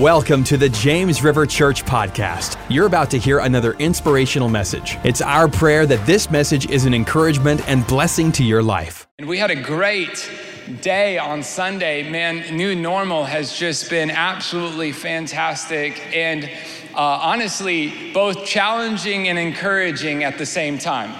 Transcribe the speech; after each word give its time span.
Welcome 0.00 0.42
to 0.44 0.56
the 0.56 0.68
James 0.68 1.22
River 1.22 1.46
Church 1.46 1.84
podcast. 1.84 2.58
You're 2.68 2.88
about 2.88 3.12
to 3.12 3.16
hear 3.16 3.38
another 3.38 3.74
inspirational 3.74 4.48
message. 4.48 4.98
It's 5.04 5.20
our 5.20 5.46
prayer 5.46 5.86
that 5.86 6.04
this 6.04 6.32
message 6.32 6.68
is 6.68 6.84
an 6.84 6.92
encouragement 6.92 7.66
and 7.68 7.86
blessing 7.86 8.32
to 8.32 8.42
your 8.42 8.60
life. 8.60 9.06
And 9.20 9.28
we 9.28 9.38
had 9.38 9.52
a 9.52 9.54
great 9.54 10.28
day 10.82 11.16
on 11.16 11.44
Sunday. 11.44 12.10
Man, 12.10 12.56
new 12.56 12.74
normal 12.74 13.22
has 13.22 13.56
just 13.56 13.88
been 13.88 14.10
absolutely 14.10 14.90
fantastic 14.90 16.04
and 16.12 16.50
uh, 16.96 16.98
honestly, 17.22 18.10
both 18.12 18.44
challenging 18.44 19.28
and 19.28 19.38
encouraging 19.38 20.24
at 20.24 20.38
the 20.38 20.46
same 20.46 20.76
time. 20.76 21.14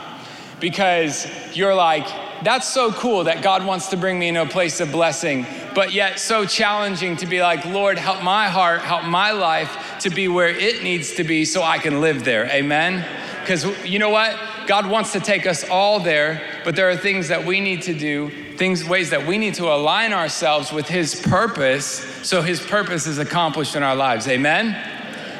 Because 0.59 1.29
you're 1.57 1.77
like, 1.77 2.09
that's 2.43 2.69
so 2.69 2.91
cool 2.91 3.23
that 3.25 3.41
God 3.41 3.65
wants 3.65 3.87
to 3.91 3.97
bring 3.97 4.19
me 4.19 4.27
into 4.27 4.43
a 4.43 4.47
place 4.47 4.81
of 4.81 4.91
blessing, 4.91 5.47
but 5.75 5.93
yet 5.93 6.21
so 6.21 6.45
challenging 6.45 7.17
to 7.17 7.27
be 7.27 7.43
like, 7.43 7.65
Lord, 7.65 7.99
help 7.99 8.23
my 8.23 8.49
heart, 8.49 8.81
help 8.83 9.05
my 9.05 9.33
life 9.33 9.99
to 10.01 10.11
be 10.11 10.29
where 10.29 10.49
it 10.49 10.82
needs 10.82 11.15
to 11.15 11.25
be 11.25 11.45
so 11.45 11.63
I 11.63 11.79
can 11.79 12.01
live 12.01 12.25
there. 12.25 12.46
Amen? 12.46 13.05
Because 13.41 13.65
you 13.85 13.99
know 13.99 14.11
what? 14.11 14.39
God 14.67 14.87
wants 14.87 15.13
to 15.13 15.21
take 15.21 15.46
us 15.46 15.68
all 15.68 16.01
there, 16.01 16.43
but 16.65 16.77
there 16.77 16.89
are 16.89 16.96
things 16.96 17.29
that 17.29 17.45
we 17.45 17.61
need 17.61 17.82
to 17.82 17.95
do, 17.95 18.31
things, 18.57 18.85
ways 18.85 19.11
that 19.11 19.27
we 19.27 19.37
need 19.37 19.55
to 19.55 19.73
align 19.73 20.13
ourselves 20.13 20.73
with 20.73 20.89
His 20.89 21.21
purpose 21.21 22.04
so 22.27 22.41
His 22.41 22.61
purpose 22.61 23.07
is 23.07 23.18
accomplished 23.18 23.77
in 23.77 23.82
our 23.82 23.95
lives. 23.95 24.27
Amen? 24.29 24.75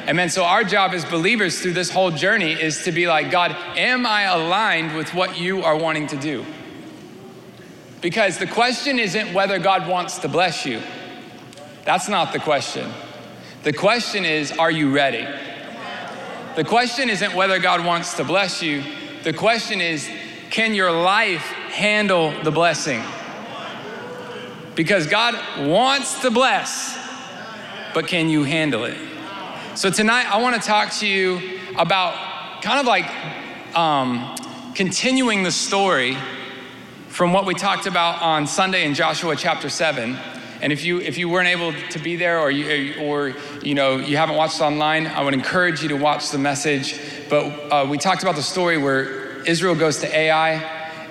Amen. 0.07 0.29
So, 0.29 0.43
our 0.43 0.63
job 0.63 0.91
as 0.93 1.03
believers 1.03 1.59
through 1.59 1.73
this 1.73 1.89
whole 1.89 2.11
journey 2.11 2.51
is 2.51 2.83
to 2.83 2.91
be 2.91 3.07
like, 3.07 3.31
God, 3.31 3.55
am 3.75 4.05
I 4.05 4.23
aligned 4.23 4.95
with 4.95 5.15
what 5.15 5.39
you 5.39 5.63
are 5.63 5.75
wanting 5.75 6.05
to 6.07 6.17
do? 6.17 6.45
Because 8.01 8.37
the 8.37 8.47
question 8.47 8.99
isn't 8.99 9.33
whether 9.33 9.57
God 9.59 9.87
wants 9.87 10.19
to 10.19 10.27
bless 10.27 10.65
you. 10.65 10.81
That's 11.85 12.09
not 12.09 12.33
the 12.33 12.39
question. 12.39 12.91
The 13.63 13.73
question 13.73 14.25
is, 14.25 14.51
are 14.51 14.71
you 14.71 14.93
ready? 14.93 15.27
The 16.55 16.63
question 16.63 17.09
isn't 17.09 17.33
whether 17.33 17.59
God 17.59 17.85
wants 17.85 18.15
to 18.15 18.23
bless 18.23 18.61
you. 18.61 18.83
The 19.23 19.33
question 19.33 19.81
is, 19.81 20.09
can 20.51 20.73
your 20.73 20.91
life 20.91 21.41
handle 21.71 22.31
the 22.43 22.51
blessing? 22.51 23.01
Because 24.75 25.07
God 25.07 25.35
wants 25.67 26.21
to 26.21 26.31
bless, 26.31 26.97
but 27.93 28.07
can 28.07 28.29
you 28.29 28.43
handle 28.43 28.85
it? 28.85 28.97
So 29.75 29.89
tonight, 29.89 30.31
I 30.31 30.41
want 30.41 30.61
to 30.61 30.65
talk 30.65 30.91
to 30.99 31.07
you 31.07 31.59
about 31.77 32.61
kind 32.61 32.79
of 32.79 32.85
like 32.85 33.05
um, 33.75 34.35
continuing 34.73 35.43
the 35.43 35.51
story 35.51 36.17
from 37.15 37.31
what 37.31 37.45
we 37.45 37.53
talked 37.53 37.87
about 37.87 38.21
on 38.21 38.45
Sunday 38.45 38.83
in 38.83 38.93
Joshua 38.93 39.37
chapter 39.37 39.69
7. 39.69 40.17
And 40.61 40.73
if 40.73 40.83
you 40.83 40.99
if 40.99 41.17
you 41.17 41.29
weren't 41.29 41.47
able 41.47 41.71
to 41.91 41.99
be 41.99 42.17
there 42.17 42.41
or 42.41 42.51
you 42.51 42.99
or 42.99 43.33
you 43.63 43.73
know 43.73 43.95
you 43.95 44.17
haven't 44.17 44.35
watched 44.35 44.59
online, 44.59 45.07
I 45.07 45.23
would 45.23 45.33
encourage 45.33 45.81
you 45.81 45.87
to 45.89 45.95
watch 45.95 46.31
the 46.31 46.37
message. 46.37 46.99
But 47.29 47.45
uh, 47.71 47.87
we 47.89 47.97
talked 47.97 48.21
about 48.21 48.35
the 48.35 48.43
story 48.43 48.77
where 48.77 49.41
Israel 49.43 49.75
goes 49.75 49.99
to 49.99 50.13
Ai, 50.13 50.55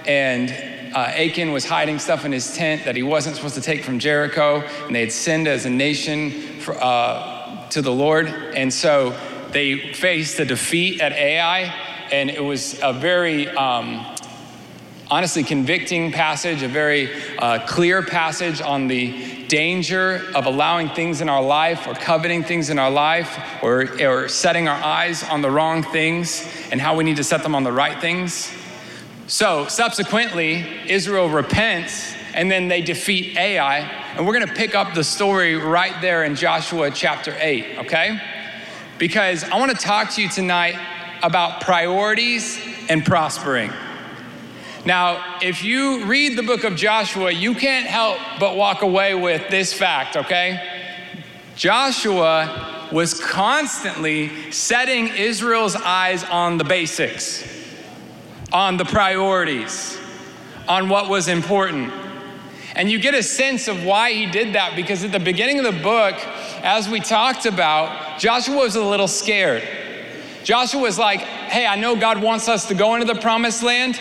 and 0.07 0.51
uh, 0.95 0.99
Achan 0.99 1.53
was 1.53 1.65
hiding 1.65 1.99
stuff 1.99 2.27
in 2.27 2.33
his 2.33 2.55
tent 2.55 2.85
that 2.85 2.97
he 2.97 3.03
wasn't 3.03 3.37
supposed 3.37 3.55
to 3.55 3.63
take 3.63 3.83
from 3.83 3.99
Jericho, 3.99 4.61
and 4.87 4.95
they 4.95 5.01
had 5.01 5.13
sinned 5.13 5.49
as 5.49 5.65
a 5.65 5.71
nation 5.71 6.33
for, 6.61 6.75
uh, 6.79 7.67
to 7.71 7.81
the 7.81 7.93
Lord, 7.93 8.27
and 8.27 8.71
so 8.71 9.19
they 9.53 9.95
faced 9.95 10.39
a 10.39 10.45
defeat 10.45 11.01
at 11.01 11.13
Ai, 11.13 11.75
and 12.13 12.29
it 12.29 12.45
was 12.45 12.79
a 12.83 12.93
very 12.93 13.49
um, 13.49 14.14
honestly 15.15 15.45
convicting 15.45 16.11
passage, 16.11 16.65
a 16.65 16.67
very 16.67 17.09
uh, 17.39 17.65
clear 17.69 18.03
passage 18.03 18.61
on 18.61 18.89
the 18.89 19.47
danger 19.47 20.25
of 20.35 20.47
allowing 20.47 20.89
things 20.89 21.21
in 21.21 21.29
our 21.29 21.41
life 21.41 21.87
or 21.87 21.95
coveting 21.95 22.43
things 22.43 22.69
in 22.69 22.81
our 22.81 22.91
life 22.91 23.39
or, 23.63 23.87
or 24.03 24.27
setting 24.27 24.67
our 24.67 24.83
eyes 24.83 25.23
on 25.23 25.41
the 25.41 25.49
wrong 25.49 25.85
things 25.85 26.45
and 26.73 26.81
how 26.81 26.97
we 26.97 27.05
need 27.05 27.17
to 27.17 27.23
set 27.23 27.45
them 27.45 27.55
on 27.55 27.63
the 27.63 27.71
right 27.71 28.01
things. 28.01 28.53
So, 29.29 29.69
subsequently, 29.69 30.67
Israel 30.89 31.29
repents 31.29 32.13
and 32.35 32.51
then 32.51 32.67
they 32.67 32.83
defeat 32.83 33.37
Ai. 33.37 33.79
And 34.17 34.27
we're 34.27 34.35
going 34.35 34.49
to 34.49 34.55
pick 34.55 34.75
up 34.75 34.95
the 34.95 35.05
story 35.05 35.55
right 35.55 35.95
there 36.03 36.25
in 36.25 36.35
Joshua 36.35 36.91
chapter 36.91 37.37
8, 37.39 37.79
okay? 37.87 38.21
Because 38.99 39.45
I 39.45 39.61
want 39.61 39.71
to 39.71 39.77
talk 39.77 40.11
to 40.15 40.23
you 40.23 40.29
tonight 40.29 40.75
about 41.23 41.61
priorities 41.61 42.59
and 42.89 43.05
prospering. 43.05 43.71
Now, 44.87 45.39
if 45.41 45.65
you 45.65 46.05
read 46.05 46.37
the 46.37 46.43
book 46.43 46.65
of 46.65 46.77
Joshua, 46.77 47.31
you 47.31 47.55
can't 47.55 47.87
help 47.87 48.19
but 48.39 48.55
walk 48.55 48.83
away 48.83 49.15
with 49.15 49.49
this 49.49 49.73
fact, 49.73 50.15
okay? 50.15 50.61
Joshua 51.57 52.89
was 52.93 53.19
constantly 53.19 54.53
setting 54.53 55.09
Israel's 55.09 55.75
eyes 55.75 56.23
on 56.25 56.59
the 56.59 56.65
basics, 56.65 57.49
on 58.53 58.77
the 58.77 58.85
priorities, 58.85 59.99
on 60.69 60.91
what 60.91 61.09
was 61.09 61.29
important. 61.29 61.91
And 62.77 62.91
you 62.91 62.99
get 62.99 63.15
a 63.15 63.23
sense 63.23 63.69
of 63.69 63.85
why 63.85 64.13
he 64.13 64.27
did 64.27 64.55
that 64.55 64.77
because 64.77 65.03
at 65.03 65.13
the 65.13 65.21
beginning 65.21 65.65
of 65.65 65.65
the 65.65 65.83
book, 65.83 66.15
as 66.63 66.91
we 66.91 67.01
talked 67.01 67.47
about, 67.47 68.19
Joshua 68.19 68.57
was 68.57 68.77
a 68.77 68.85
little 68.85 69.09
scared. 69.09 69.67
Joshua 70.43 70.83
was 70.83 70.99
like, 70.99 71.21
hey, 71.21 71.65
I 71.65 71.77
know 71.77 71.97
God 71.97 72.21
wants 72.21 72.49
us 72.51 72.69
to 72.69 72.75
go 72.75 72.97
into 72.97 73.07
the 73.07 73.19
promised 73.19 73.63
land 73.63 73.99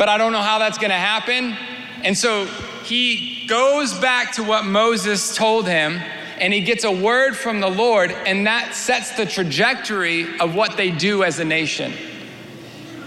but 0.00 0.08
I 0.08 0.16
don't 0.16 0.32
know 0.32 0.40
how 0.40 0.58
that's 0.58 0.78
going 0.78 0.92
to 0.92 0.96
happen. 0.96 1.54
And 2.02 2.16
so 2.16 2.46
he 2.84 3.44
goes 3.46 3.92
back 3.98 4.32
to 4.36 4.42
what 4.42 4.64
Moses 4.64 5.36
told 5.36 5.68
him 5.68 6.00
and 6.38 6.54
he 6.54 6.62
gets 6.62 6.84
a 6.84 6.90
word 6.90 7.36
from 7.36 7.60
the 7.60 7.68
Lord, 7.68 8.10
and 8.10 8.46
that 8.46 8.74
sets 8.74 9.14
the 9.14 9.26
trajectory 9.26 10.38
of 10.38 10.54
what 10.54 10.78
they 10.78 10.90
do 10.90 11.22
as 11.22 11.38
a 11.38 11.44
nation. 11.44 11.92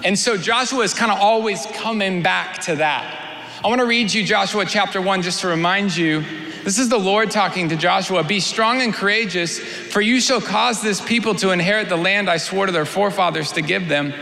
And 0.04 0.20
so 0.20 0.38
Joshua 0.38 0.84
is 0.84 0.94
kind 0.94 1.12
of 1.12 1.18
always 1.18 1.66
coming 1.74 2.22
back 2.22 2.62
to 2.66 2.76
that. 2.76 3.50
I 3.64 3.68
want 3.70 3.80
to 3.80 3.88
read 3.88 4.14
you 4.14 4.24
Joshua 4.24 4.64
chapter 4.64 5.02
1 5.02 5.24
just 5.24 5.42
to 5.42 5.48
remind 5.48 5.98
you. 5.98 6.24
This 6.64 6.78
is 6.78 6.90
the 6.90 7.00
Lord 7.00 7.32
talking 7.32 7.70
to 7.70 7.76
Joshua 7.76 8.24
Be 8.24 8.40
strong 8.40 8.84
and 8.84 8.94
courageous, 8.94 9.58
for 9.58 10.00
you 10.00 10.22
shall 10.22 10.42
cause 10.42 10.84
this 10.84 11.02
people 11.02 11.34
to 11.36 11.50
inherit 11.50 11.90
the 11.90 11.98
land 11.98 12.30
I 12.30 12.38
swore 12.38 12.68
to 12.68 12.72
their 12.72 12.86
forefathers 12.86 13.52
to 13.54 13.64
give 13.64 13.88
them. 13.88 14.14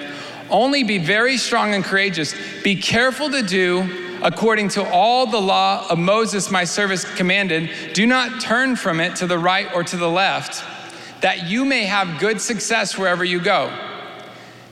Only 0.52 0.84
be 0.84 0.98
very 0.98 1.38
strong 1.38 1.74
and 1.74 1.84
courageous. 1.84 2.36
Be 2.62 2.76
careful 2.76 3.30
to 3.32 3.42
do 3.42 4.20
according 4.22 4.70
to 4.70 4.88
all 4.88 5.26
the 5.26 5.42
law 5.42 5.88
of 5.90 5.98
Moses, 5.98 6.52
my 6.52 6.64
servant, 6.64 7.06
commanded. 7.16 7.70
Do 7.94 8.06
not 8.06 8.42
turn 8.42 8.76
from 8.76 9.00
it 9.00 9.16
to 9.18 9.28
the 9.28 9.38
right 9.38 9.74
or 9.74 9.84
to 9.84 9.98
the 9.98 10.10
left, 10.10 10.64
that 11.22 11.50
you 11.50 11.66
may 11.66 11.86
have 11.86 12.20
good 12.20 12.40
success 12.40 12.98
wherever 12.98 13.24
you 13.24 13.40
go. 13.40 13.76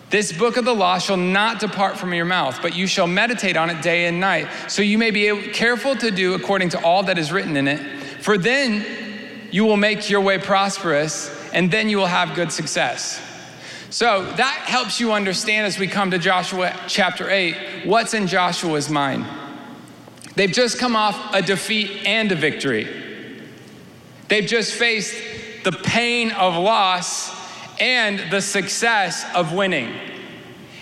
This 0.10 0.32
book 0.32 0.58
of 0.58 0.66
the 0.66 0.74
law 0.74 0.98
shall 0.98 1.18
not 1.18 1.60
depart 1.60 1.98
from 1.98 2.14
your 2.14 2.26
mouth, 2.26 2.60
but 2.62 2.76
you 2.76 2.88
shall 2.88 3.06
meditate 3.08 3.56
on 3.56 3.70
it 3.70 3.82
day 3.82 4.06
and 4.06 4.20
night, 4.20 4.48
so 4.68 4.82
you 4.82 4.98
may 4.98 5.12
be 5.12 5.50
careful 5.50 5.96
to 5.98 6.10
do 6.10 6.34
according 6.34 6.70
to 6.70 6.84
all 6.84 7.04
that 7.04 7.18
is 7.20 7.32
written 7.32 7.56
in 7.56 7.68
it. 7.68 7.80
For 8.22 8.38
then 8.38 8.86
you 9.52 9.66
will 9.66 9.78
make 9.78 10.10
your 10.10 10.22
way 10.22 10.40
prosperous, 10.40 11.30
and 11.54 11.70
then 11.72 11.90
you 11.90 11.98
will 11.98 12.08
have 12.08 12.36
good 12.36 12.52
success. 12.52 13.22
So 13.92 14.24
that 14.34 14.66
helps 14.66 15.00
you 15.00 15.14
understand 15.14 15.66
as 15.66 15.80
we 15.80 15.88
come 15.88 16.12
to 16.12 16.20
Joshua 16.20 16.80
chapter 16.88 17.28
8 17.28 17.86
what's 17.86 18.14
in 18.14 18.28
Joshua's 18.28 18.88
mind. 18.88 19.26
They've 20.36 20.52
just 20.52 20.78
come 20.78 20.96
off 20.96 21.34
a 21.34 21.42
defeat 21.42 22.06
and 22.06 22.32
a 22.32 22.36
victory. 22.36 22.88
They've 24.28 24.46
just 24.46 24.74
faced 24.74 25.16
the 25.64 25.72
pain 25.72 26.32
of 26.32 26.56
loss 26.56 27.36
and 27.80 28.32
the 28.32 28.42
success 28.42 29.26
of 29.34 29.54
winning. 29.54 29.92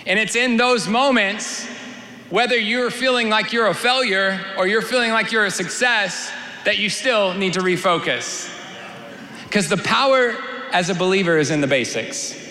And 0.06 0.18
it's 0.18 0.36
in 0.36 0.58
those 0.58 0.86
moments, 0.86 1.66
whether 2.28 2.56
you're 2.56 2.90
feeling 2.90 3.30
like 3.30 3.54
you're 3.54 3.68
a 3.68 3.74
failure 3.74 4.38
or 4.58 4.66
you're 4.66 4.82
feeling 4.82 5.12
like 5.12 5.32
you're 5.32 5.46
a 5.46 5.50
success, 5.50 6.30
that 6.64 6.76
you 6.76 6.90
still 6.90 7.32
need 7.32 7.54
to 7.54 7.60
refocus. 7.60 8.54
Because 9.44 9.70
the 9.70 9.78
power 9.78 10.36
as 10.72 10.90
a 10.90 10.94
believer 10.94 11.38
is 11.38 11.50
in 11.50 11.62
the 11.62 11.66
basics. 11.66 12.47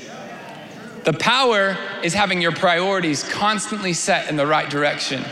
The 1.08 1.14
power 1.14 1.78
is 2.04 2.14
having 2.14 2.42
your 2.42 2.52
priorities 2.52 3.24
constantly 3.24 3.94
set 3.94 4.30
in 4.30 4.36
the 4.36 4.46
right 4.46 4.70
direction. 4.70 5.24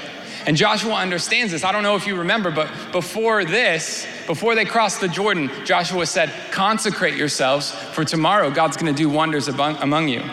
And 0.45 0.55
Joshua 0.55 0.93
understands 0.93 1.51
this. 1.51 1.65
I 1.65 1.73
don't 1.73 1.83
know 1.83 1.97
if 1.97 2.07
you 2.07 2.15
remember, 2.15 2.49
but 2.49 2.69
before 2.93 3.43
this, 3.43 4.07
before 4.25 4.55
they 4.55 4.63
crossed 4.63 5.01
the 5.01 5.09
Jordan, 5.09 5.51
Joshua 5.65 6.05
said, 6.05 6.31
Consecrate 6.49 7.15
yourselves, 7.15 7.71
for 7.71 8.05
tomorrow 8.05 8.49
God's 8.49 8.77
gonna 8.77 8.93
do 8.93 9.09
wonders 9.09 9.49
among 9.49 10.07
you. 10.07 10.23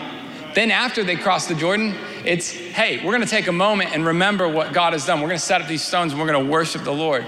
Then, 0.55 0.71
after 0.71 1.03
they 1.03 1.17
crossed 1.17 1.49
the 1.49 1.55
Jordan, 1.55 1.93
it's, 2.23 2.49
hey, 2.49 3.03
we're 3.03 3.11
gonna 3.11 3.25
take 3.25 3.47
a 3.47 3.51
moment 3.51 3.93
and 3.93 4.05
remember 4.05 4.47
what 4.47 4.71
God 4.71 4.93
has 4.93 5.05
done. 5.05 5.19
We're 5.19 5.27
gonna 5.27 5.39
set 5.39 5.61
up 5.61 5.67
these 5.67 5.83
stones 5.83 6.13
and 6.13 6.21
we're 6.21 6.31
gonna 6.31 6.49
worship 6.49 6.85
the 6.85 6.93
Lord. 6.93 7.25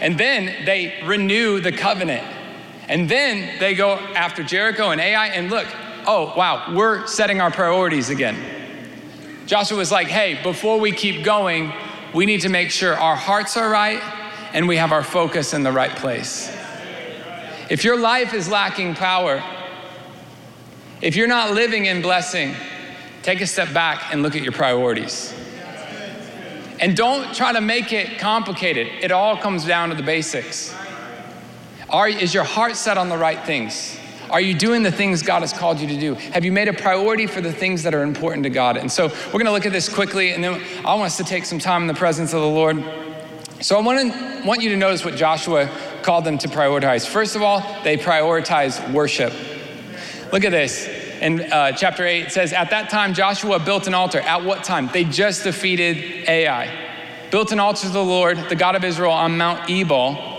And 0.00 0.18
then 0.18 0.64
they 0.64 1.00
renew 1.04 1.60
the 1.60 1.70
covenant. 1.70 2.26
And 2.88 3.08
then 3.08 3.60
they 3.60 3.76
go 3.76 3.92
after 4.16 4.42
Jericho 4.42 4.90
and 4.90 5.00
Ai, 5.00 5.28
and 5.28 5.48
look, 5.48 5.68
oh, 6.06 6.32
wow, 6.36 6.74
we're 6.74 7.06
setting 7.06 7.40
our 7.40 7.50
priorities 7.50 8.10
again. 8.10 8.36
Joshua 9.46 9.76
was 9.76 9.90
like, 9.90 10.06
hey, 10.06 10.40
before 10.42 10.78
we 10.78 10.92
keep 10.92 11.24
going, 11.24 11.72
we 12.14 12.26
need 12.26 12.42
to 12.42 12.48
make 12.48 12.70
sure 12.70 12.94
our 12.94 13.16
hearts 13.16 13.56
are 13.56 13.70
right 13.70 14.00
and 14.52 14.68
we 14.68 14.76
have 14.76 14.92
our 14.92 15.02
focus 15.02 15.54
in 15.54 15.62
the 15.62 15.72
right 15.72 15.94
place. 15.96 16.54
If 17.70 17.84
your 17.84 17.98
life 17.98 18.34
is 18.34 18.48
lacking 18.48 18.94
power, 18.94 19.42
if 21.00 21.16
you're 21.16 21.28
not 21.28 21.52
living 21.52 21.86
in 21.86 22.02
blessing, 22.02 22.54
take 23.22 23.40
a 23.40 23.46
step 23.46 23.72
back 23.72 24.12
and 24.12 24.22
look 24.22 24.36
at 24.36 24.42
your 24.42 24.52
priorities. 24.52 25.34
And 26.78 26.96
don't 26.96 27.34
try 27.34 27.52
to 27.52 27.60
make 27.60 27.92
it 27.92 28.18
complicated. 28.18 28.88
It 29.00 29.12
all 29.12 29.36
comes 29.36 29.64
down 29.64 29.88
to 29.90 29.94
the 29.94 30.02
basics. 30.02 30.74
Are, 31.88 32.08
is 32.08 32.34
your 32.34 32.44
heart 32.44 32.76
set 32.76 32.98
on 32.98 33.08
the 33.08 33.18
right 33.18 33.44
things? 33.44 33.96
Are 34.32 34.40
you 34.40 34.54
doing 34.54 34.82
the 34.82 34.90
things 34.90 35.22
God 35.22 35.42
has 35.42 35.52
called 35.52 35.78
you 35.78 35.86
to 35.88 36.00
do? 36.00 36.14
Have 36.14 36.42
you 36.42 36.52
made 36.52 36.66
a 36.66 36.72
priority 36.72 37.26
for 37.26 37.42
the 37.42 37.52
things 37.52 37.82
that 37.82 37.94
are 37.94 38.02
important 38.02 38.44
to 38.44 38.50
God? 38.50 38.78
And 38.78 38.90
so 38.90 39.08
we're 39.08 39.32
going 39.32 39.44
to 39.44 39.52
look 39.52 39.66
at 39.66 39.72
this 39.72 39.90
quickly, 39.90 40.32
and 40.32 40.42
then 40.42 40.58
I 40.86 40.94
want 40.94 41.08
us 41.08 41.18
to 41.18 41.24
take 41.24 41.44
some 41.44 41.58
time 41.58 41.82
in 41.82 41.86
the 41.86 41.92
presence 41.92 42.32
of 42.32 42.40
the 42.40 42.48
Lord. 42.48 42.82
So 43.60 43.76
I 43.76 43.82
want, 43.82 44.10
to, 44.10 44.42
want 44.46 44.62
you 44.62 44.70
to 44.70 44.76
notice 44.76 45.04
what 45.04 45.16
Joshua 45.16 45.68
called 46.00 46.24
them 46.24 46.38
to 46.38 46.48
prioritize. 46.48 47.06
First 47.06 47.36
of 47.36 47.42
all, 47.42 47.60
they 47.84 47.98
prioritize 47.98 48.90
worship. 48.90 49.34
Look 50.32 50.46
at 50.46 50.50
this. 50.50 50.88
In 51.20 51.42
uh, 51.52 51.72
chapter 51.72 52.06
8, 52.06 52.22
it 52.22 52.32
says, 52.32 52.54
At 52.54 52.70
that 52.70 52.88
time, 52.88 53.12
Joshua 53.12 53.58
built 53.58 53.86
an 53.86 53.92
altar. 53.92 54.20
At 54.20 54.44
what 54.44 54.64
time? 54.64 54.88
They 54.94 55.04
just 55.04 55.44
defeated 55.44 56.26
Ai. 56.26 56.74
Built 57.30 57.52
an 57.52 57.60
altar 57.60 57.82
to 57.82 57.92
the 57.92 58.02
Lord, 58.02 58.38
the 58.48 58.56
God 58.56 58.76
of 58.76 58.82
Israel, 58.82 59.12
on 59.12 59.36
Mount 59.36 59.68
Ebal 59.68 60.31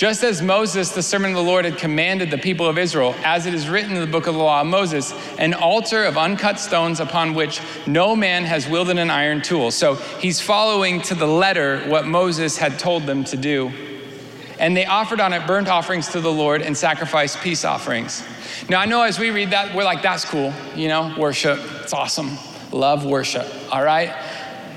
just 0.00 0.24
as 0.24 0.40
Moses, 0.40 0.92
the 0.92 1.02
servant 1.02 1.32
of 1.32 1.44
the 1.44 1.50
Lord, 1.50 1.66
had 1.66 1.76
commanded 1.76 2.30
the 2.30 2.38
people 2.38 2.66
of 2.66 2.78
Israel, 2.78 3.14
as 3.22 3.44
it 3.44 3.52
is 3.52 3.68
written 3.68 3.94
in 3.94 4.00
the 4.00 4.06
book 4.06 4.26
of 4.26 4.32
the 4.32 4.40
law 4.40 4.62
of 4.62 4.66
Moses, 4.66 5.12
an 5.36 5.52
altar 5.52 6.04
of 6.04 6.16
uncut 6.16 6.58
stones 6.58 7.00
upon 7.00 7.34
which 7.34 7.60
no 7.86 8.16
man 8.16 8.44
has 8.44 8.66
wielded 8.66 8.96
an 8.96 9.10
iron 9.10 9.42
tool. 9.42 9.70
So 9.70 9.96
he's 9.96 10.40
following 10.40 11.02
to 11.02 11.14
the 11.14 11.26
letter 11.26 11.80
what 11.80 12.06
Moses 12.06 12.56
had 12.56 12.78
told 12.78 13.02
them 13.02 13.24
to 13.24 13.36
do. 13.36 13.70
And 14.58 14.74
they 14.74 14.86
offered 14.86 15.20
on 15.20 15.34
it 15.34 15.46
burnt 15.46 15.68
offerings 15.68 16.08
to 16.12 16.22
the 16.22 16.32
Lord 16.32 16.62
and 16.62 16.74
sacrificed 16.74 17.38
peace 17.42 17.66
offerings. 17.66 18.24
Now, 18.70 18.80
I 18.80 18.86
know 18.86 19.02
as 19.02 19.18
we 19.18 19.28
read 19.28 19.50
that, 19.50 19.74
we're 19.74 19.84
like, 19.84 20.00
that's 20.00 20.24
cool, 20.24 20.54
you 20.74 20.88
know, 20.88 21.14
worship, 21.18 21.58
it's 21.82 21.92
awesome. 21.92 22.38
Love 22.72 23.04
worship, 23.04 23.46
all 23.70 23.84
right? 23.84 24.16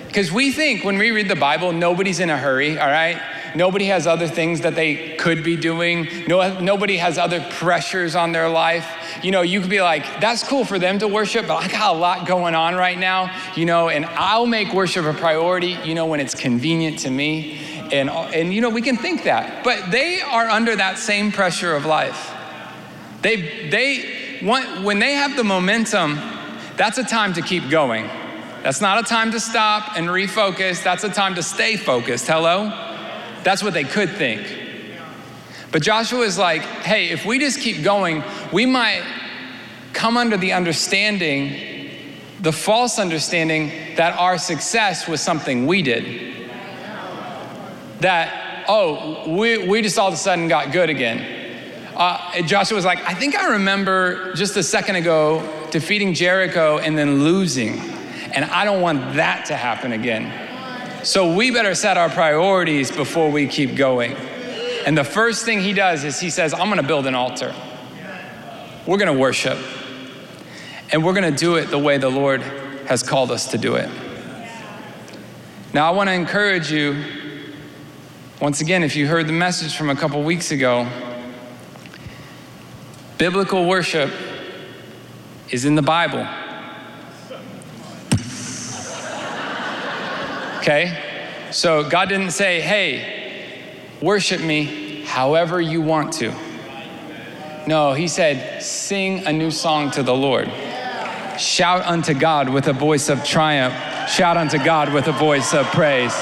Because 0.05 0.33
we 0.33 0.51
think 0.51 0.83
when 0.83 0.97
we 0.97 1.11
read 1.11 1.29
the 1.29 1.37
Bible, 1.37 1.71
nobody's 1.71 2.19
in 2.19 2.29
a 2.29 2.37
hurry, 2.37 2.77
all 2.77 2.89
right? 2.89 3.21
Nobody 3.55 3.85
has 3.85 4.07
other 4.07 4.27
things 4.27 4.61
that 4.61 4.75
they 4.75 5.15
could 5.15 5.43
be 5.43 5.55
doing. 5.55 6.07
No, 6.27 6.59
nobody 6.59 6.97
has 6.97 7.17
other 7.17 7.41
pressures 7.51 8.15
on 8.15 8.31
their 8.31 8.49
life. 8.49 8.87
You 9.21 9.31
know, 9.31 9.41
you 9.41 9.61
could 9.61 9.69
be 9.69 9.81
like, 9.81 10.03
that's 10.19 10.43
cool 10.47 10.65
for 10.65 10.79
them 10.79 10.99
to 10.99 11.07
worship, 11.07 11.47
but 11.47 11.63
I 11.63 11.67
got 11.67 11.95
a 11.95 11.97
lot 11.97 12.27
going 12.27 12.55
on 12.55 12.75
right 12.75 12.97
now, 12.97 13.35
you 13.55 13.65
know, 13.65 13.89
and 13.89 14.05
I'll 14.05 14.47
make 14.47 14.73
worship 14.73 15.05
a 15.05 15.13
priority, 15.13 15.77
you 15.83 15.93
know, 15.93 16.07
when 16.07 16.19
it's 16.19 16.35
convenient 16.35 16.99
to 16.99 17.11
me. 17.11 17.59
And, 17.91 18.09
and 18.09 18.53
you 18.53 18.61
know, 18.61 18.69
we 18.69 18.81
can 18.81 18.97
think 18.97 19.25
that. 19.25 19.63
But 19.63 19.91
they 19.91 20.21
are 20.21 20.49
under 20.49 20.75
that 20.75 20.97
same 20.97 21.31
pressure 21.31 21.75
of 21.75 21.85
life. 21.85 22.33
They, 23.21 23.69
they 23.69 24.39
want, 24.41 24.83
when 24.83 24.99
they 24.99 25.13
have 25.13 25.35
the 25.35 25.43
momentum, 25.43 26.15
that's 26.75 26.97
a 26.97 27.03
time 27.03 27.33
to 27.33 27.41
keep 27.41 27.69
going. 27.69 28.09
That's 28.63 28.81
not 28.81 28.99
a 28.99 29.03
time 29.03 29.31
to 29.31 29.39
stop 29.39 29.97
and 29.97 30.07
refocus. 30.07 30.83
That's 30.83 31.03
a 31.03 31.09
time 31.09 31.35
to 31.35 31.43
stay 31.43 31.75
focused. 31.75 32.27
Hello? 32.27 32.92
That's 33.43 33.63
what 33.63 33.73
they 33.73 33.83
could 33.83 34.09
think. 34.09 34.61
But 35.71 35.81
Joshua 35.81 36.21
is 36.21 36.37
like, 36.37 36.61
hey, 36.61 37.09
if 37.09 37.25
we 37.25 37.39
just 37.39 37.59
keep 37.59 37.83
going, 37.83 38.23
we 38.51 38.65
might 38.65 39.03
come 39.91 40.17
under 40.17 40.37
the 40.37 40.53
understanding, 40.53 42.13
the 42.41 42.51
false 42.51 42.99
understanding, 42.99 43.95
that 43.95 44.17
our 44.19 44.37
success 44.37 45.07
was 45.07 45.19
something 45.19 45.65
we 45.65 45.81
did. 45.81 46.35
That, 48.01 48.65
oh, 48.67 49.35
we, 49.35 49.67
we 49.67 49.81
just 49.81 49.97
all 49.97 50.09
of 50.09 50.13
a 50.13 50.17
sudden 50.17 50.47
got 50.47 50.71
good 50.71 50.89
again. 50.89 51.41
Uh, 51.95 52.41
Joshua 52.43 52.75
was 52.75 52.85
like, 52.85 52.99
I 53.07 53.13
think 53.13 53.35
I 53.35 53.53
remember 53.53 54.33
just 54.33 54.57
a 54.57 54.63
second 54.63 54.95
ago 54.97 55.67
defeating 55.71 56.13
Jericho 56.13 56.77
and 56.77 56.97
then 56.97 57.23
losing. 57.23 57.79
And 58.33 58.45
I 58.45 58.65
don't 58.65 58.81
want 58.81 59.15
that 59.15 59.45
to 59.45 59.55
happen 59.55 59.91
again. 59.91 60.52
So 61.03 61.35
we 61.35 61.51
better 61.51 61.75
set 61.75 61.97
our 61.97 62.09
priorities 62.09 62.89
before 62.89 63.29
we 63.29 63.47
keep 63.47 63.75
going. 63.75 64.13
And 64.85 64.97
the 64.97 65.03
first 65.03 65.43
thing 65.43 65.59
he 65.59 65.73
does 65.73 66.05
is 66.05 66.17
he 66.17 66.29
says, 66.29 66.53
I'm 66.53 66.69
gonna 66.69 66.81
build 66.81 67.07
an 67.07 67.13
altar. 67.13 67.53
We're 68.87 68.97
gonna 68.97 69.13
worship. 69.13 69.57
And 70.93 71.03
we're 71.03 71.13
gonna 71.13 71.31
do 71.31 71.55
it 71.55 71.65
the 71.65 71.77
way 71.77 71.97
the 71.97 72.09
Lord 72.09 72.41
has 72.87 73.03
called 73.03 73.31
us 73.31 73.51
to 73.51 73.57
do 73.57 73.75
it. 73.75 73.89
Now, 75.73 75.91
I 75.91 75.95
wanna 75.95 76.13
encourage 76.13 76.71
you, 76.71 77.03
once 78.39 78.61
again, 78.61 78.81
if 78.81 78.95
you 78.95 79.05
heard 79.05 79.27
the 79.27 79.33
message 79.33 79.75
from 79.75 79.89
a 79.89 79.95
couple 79.95 80.23
weeks 80.23 80.51
ago, 80.51 80.87
biblical 83.17 83.65
worship 83.65 84.09
is 85.49 85.65
in 85.65 85.75
the 85.75 85.81
Bible. 85.81 86.25
Okay? 90.63 90.97
So 91.51 91.89
God 91.89 92.07
didn't 92.07 92.31
say, 92.31 92.61
hey, 92.61 93.61
worship 94.01 94.39
me 94.39 95.03
however 95.03 95.59
you 95.59 95.81
want 95.81 96.13
to. 96.13 96.33
No, 97.67 97.91
He 97.91 98.07
said, 98.07 98.63
sing 98.63 99.25
a 99.25 99.33
new 99.33 99.51
song 99.51 99.91
to 99.91 100.03
the 100.03 100.15
Lord. 100.15 100.49
Shout 101.37 101.81
unto 101.85 102.13
God 102.13 102.47
with 102.47 102.69
a 102.69 102.73
voice 102.73 103.09
of 103.09 103.25
triumph. 103.25 103.73
Shout 104.09 104.37
unto 104.37 104.57
God 104.57 104.93
with 104.93 105.07
a 105.07 105.11
voice 105.11 105.53
of 105.53 105.65
praise. 105.67 106.15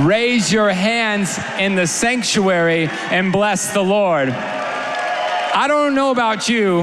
Raise 0.00 0.52
your 0.52 0.70
hands 0.70 1.38
in 1.60 1.76
the 1.76 1.86
sanctuary 1.86 2.88
and 3.12 3.30
bless 3.30 3.72
the 3.72 3.82
Lord. 3.82 4.30
I 4.30 5.66
don't 5.68 5.94
know 5.94 6.10
about 6.10 6.48
you, 6.48 6.82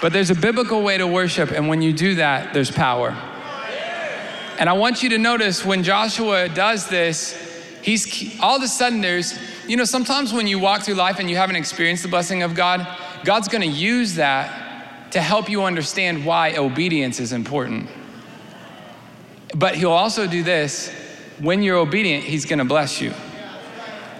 but 0.00 0.14
there's 0.14 0.30
a 0.30 0.34
biblical 0.34 0.82
way 0.82 0.96
to 0.96 1.06
worship, 1.06 1.50
and 1.50 1.68
when 1.68 1.82
you 1.82 1.92
do 1.92 2.14
that, 2.14 2.54
there's 2.54 2.70
power. 2.70 3.14
And 4.58 4.68
I 4.68 4.72
want 4.72 5.02
you 5.02 5.08
to 5.10 5.18
notice 5.18 5.64
when 5.64 5.82
Joshua 5.82 6.48
does 6.48 6.88
this, 6.88 7.34
he's 7.82 8.38
all 8.40 8.56
of 8.56 8.62
a 8.62 8.68
sudden 8.68 9.00
there's, 9.00 9.38
you 9.66 9.76
know, 9.76 9.84
sometimes 9.84 10.32
when 10.32 10.46
you 10.46 10.58
walk 10.58 10.82
through 10.82 10.94
life 10.94 11.18
and 11.18 11.28
you 11.28 11.36
haven't 11.36 11.56
experienced 11.56 12.02
the 12.02 12.08
blessing 12.08 12.42
of 12.42 12.54
God, 12.54 12.86
God's 13.24 13.48
gonna 13.48 13.66
use 13.66 14.14
that 14.14 15.10
to 15.12 15.20
help 15.20 15.48
you 15.48 15.64
understand 15.64 16.24
why 16.24 16.56
obedience 16.56 17.18
is 17.20 17.32
important. 17.32 17.88
But 19.54 19.74
He'll 19.74 19.90
also 19.90 20.26
do 20.26 20.42
this 20.42 20.90
when 21.40 21.62
you're 21.62 21.78
obedient, 21.78 22.24
He's 22.24 22.46
gonna 22.46 22.64
bless 22.64 23.00
you. 23.00 23.12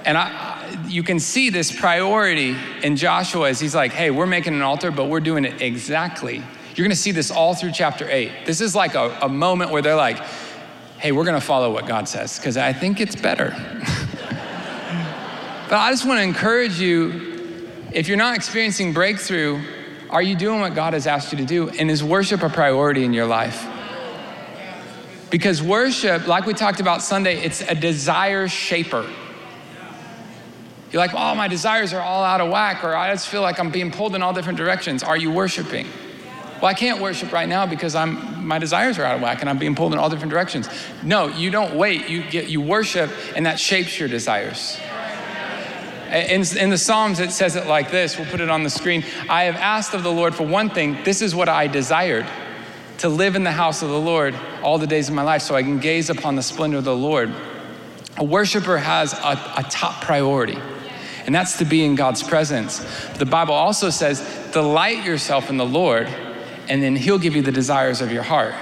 And 0.04 0.18
I, 0.18 0.54
you 0.88 1.02
can 1.02 1.18
see 1.18 1.50
this 1.50 1.74
priority 1.74 2.56
in 2.82 2.96
Joshua 2.96 3.48
as 3.48 3.60
he's 3.60 3.74
like, 3.74 3.92
hey, 3.92 4.10
we're 4.10 4.26
making 4.26 4.52
an 4.52 4.62
altar, 4.62 4.90
but 4.90 5.06
we're 5.06 5.20
doing 5.20 5.44
it 5.44 5.62
exactly 5.62 6.42
you're 6.74 6.84
gonna 6.84 6.96
see 6.96 7.12
this 7.12 7.30
all 7.30 7.54
through 7.54 7.72
chapter 7.72 8.08
eight. 8.10 8.32
This 8.46 8.60
is 8.60 8.74
like 8.74 8.94
a, 8.94 9.18
a 9.22 9.28
moment 9.28 9.70
where 9.70 9.82
they're 9.82 9.94
like, 9.94 10.18
hey, 10.98 11.12
we're 11.12 11.24
gonna 11.24 11.40
follow 11.40 11.72
what 11.72 11.86
God 11.86 12.08
says, 12.08 12.38
because 12.38 12.56
I 12.56 12.72
think 12.72 13.00
it's 13.00 13.16
better. 13.16 13.50
but 15.68 15.76
I 15.76 15.90
just 15.90 16.04
wanna 16.04 16.22
encourage 16.22 16.80
you 16.80 17.32
if 17.94 18.08
you're 18.08 18.16
not 18.16 18.34
experiencing 18.34 18.92
breakthrough, 18.92 19.62
are 20.10 20.20
you 20.20 20.34
doing 20.34 20.60
what 20.60 20.74
God 20.74 20.94
has 20.94 21.06
asked 21.06 21.30
you 21.30 21.38
to 21.38 21.44
do? 21.44 21.68
And 21.68 21.90
is 21.90 22.02
worship 22.02 22.42
a 22.42 22.48
priority 22.48 23.04
in 23.04 23.12
your 23.12 23.26
life? 23.26 23.64
Because 25.30 25.62
worship, 25.62 26.26
like 26.26 26.44
we 26.44 26.54
talked 26.54 26.80
about 26.80 27.02
Sunday, 27.02 27.38
it's 27.38 27.60
a 27.60 27.74
desire 27.74 28.48
shaper. 28.48 29.08
You're 30.90 31.00
like, 31.00 31.14
oh, 31.14 31.34
my 31.34 31.48
desires 31.48 31.92
are 31.92 32.00
all 32.00 32.22
out 32.22 32.40
of 32.40 32.50
whack, 32.50 32.84
or 32.84 32.96
I 32.96 33.12
just 33.12 33.28
feel 33.28 33.42
like 33.42 33.58
I'm 33.58 33.70
being 33.70 33.90
pulled 33.90 34.14
in 34.14 34.22
all 34.22 34.32
different 34.32 34.58
directions. 34.58 35.02
Are 35.02 35.16
you 35.16 35.30
worshiping? 35.30 35.86
Well, 36.60 36.66
I 36.66 36.74
can't 36.74 37.00
worship 37.00 37.32
right 37.32 37.48
now 37.48 37.66
because 37.66 37.94
I'm, 37.94 38.46
my 38.46 38.58
desires 38.58 38.98
are 38.98 39.04
out 39.04 39.16
of 39.16 39.22
whack 39.22 39.40
and 39.40 39.50
I'm 39.50 39.58
being 39.58 39.74
pulled 39.74 39.92
in 39.92 39.98
all 39.98 40.08
different 40.08 40.30
directions. 40.30 40.68
No, 41.02 41.28
you 41.28 41.50
don't 41.50 41.74
wait. 41.74 42.08
You, 42.08 42.22
get, 42.22 42.48
you 42.48 42.60
worship 42.60 43.10
and 43.36 43.46
that 43.46 43.58
shapes 43.58 43.98
your 43.98 44.08
desires. 44.08 44.78
In, 46.10 46.44
in 46.56 46.70
the 46.70 46.78
Psalms, 46.78 47.18
it 47.18 47.32
says 47.32 47.56
it 47.56 47.66
like 47.66 47.90
this. 47.90 48.16
We'll 48.16 48.28
put 48.28 48.40
it 48.40 48.48
on 48.48 48.62
the 48.62 48.70
screen. 48.70 49.04
I 49.28 49.44
have 49.44 49.56
asked 49.56 49.94
of 49.94 50.04
the 50.04 50.12
Lord 50.12 50.34
for 50.34 50.46
one 50.46 50.70
thing. 50.70 51.02
This 51.02 51.22
is 51.22 51.34
what 51.34 51.48
I 51.48 51.66
desired 51.66 52.26
to 52.98 53.08
live 53.08 53.34
in 53.34 53.42
the 53.42 53.52
house 53.52 53.82
of 53.82 53.88
the 53.88 54.00
Lord 54.00 54.34
all 54.62 54.78
the 54.78 54.86
days 54.86 55.08
of 55.08 55.14
my 55.14 55.22
life 55.22 55.42
so 55.42 55.56
I 55.56 55.62
can 55.62 55.80
gaze 55.80 56.10
upon 56.10 56.36
the 56.36 56.42
splendor 56.42 56.78
of 56.78 56.84
the 56.84 56.96
Lord. 56.96 57.34
A 58.16 58.24
worshiper 58.24 58.78
has 58.78 59.12
a, 59.12 59.54
a 59.56 59.66
top 59.68 60.02
priority, 60.02 60.58
and 61.26 61.34
that's 61.34 61.58
to 61.58 61.64
be 61.64 61.84
in 61.84 61.96
God's 61.96 62.22
presence. 62.22 62.78
The 63.18 63.26
Bible 63.26 63.54
also 63.54 63.90
says, 63.90 64.20
Delight 64.52 65.04
yourself 65.04 65.50
in 65.50 65.56
the 65.56 65.66
Lord 65.66 66.08
and 66.68 66.82
then 66.82 66.96
He'll 66.96 67.18
give 67.18 67.36
you 67.36 67.42
the 67.42 67.52
desires 67.52 68.00
of 68.00 68.12
your 68.12 68.22
heart. 68.22 68.54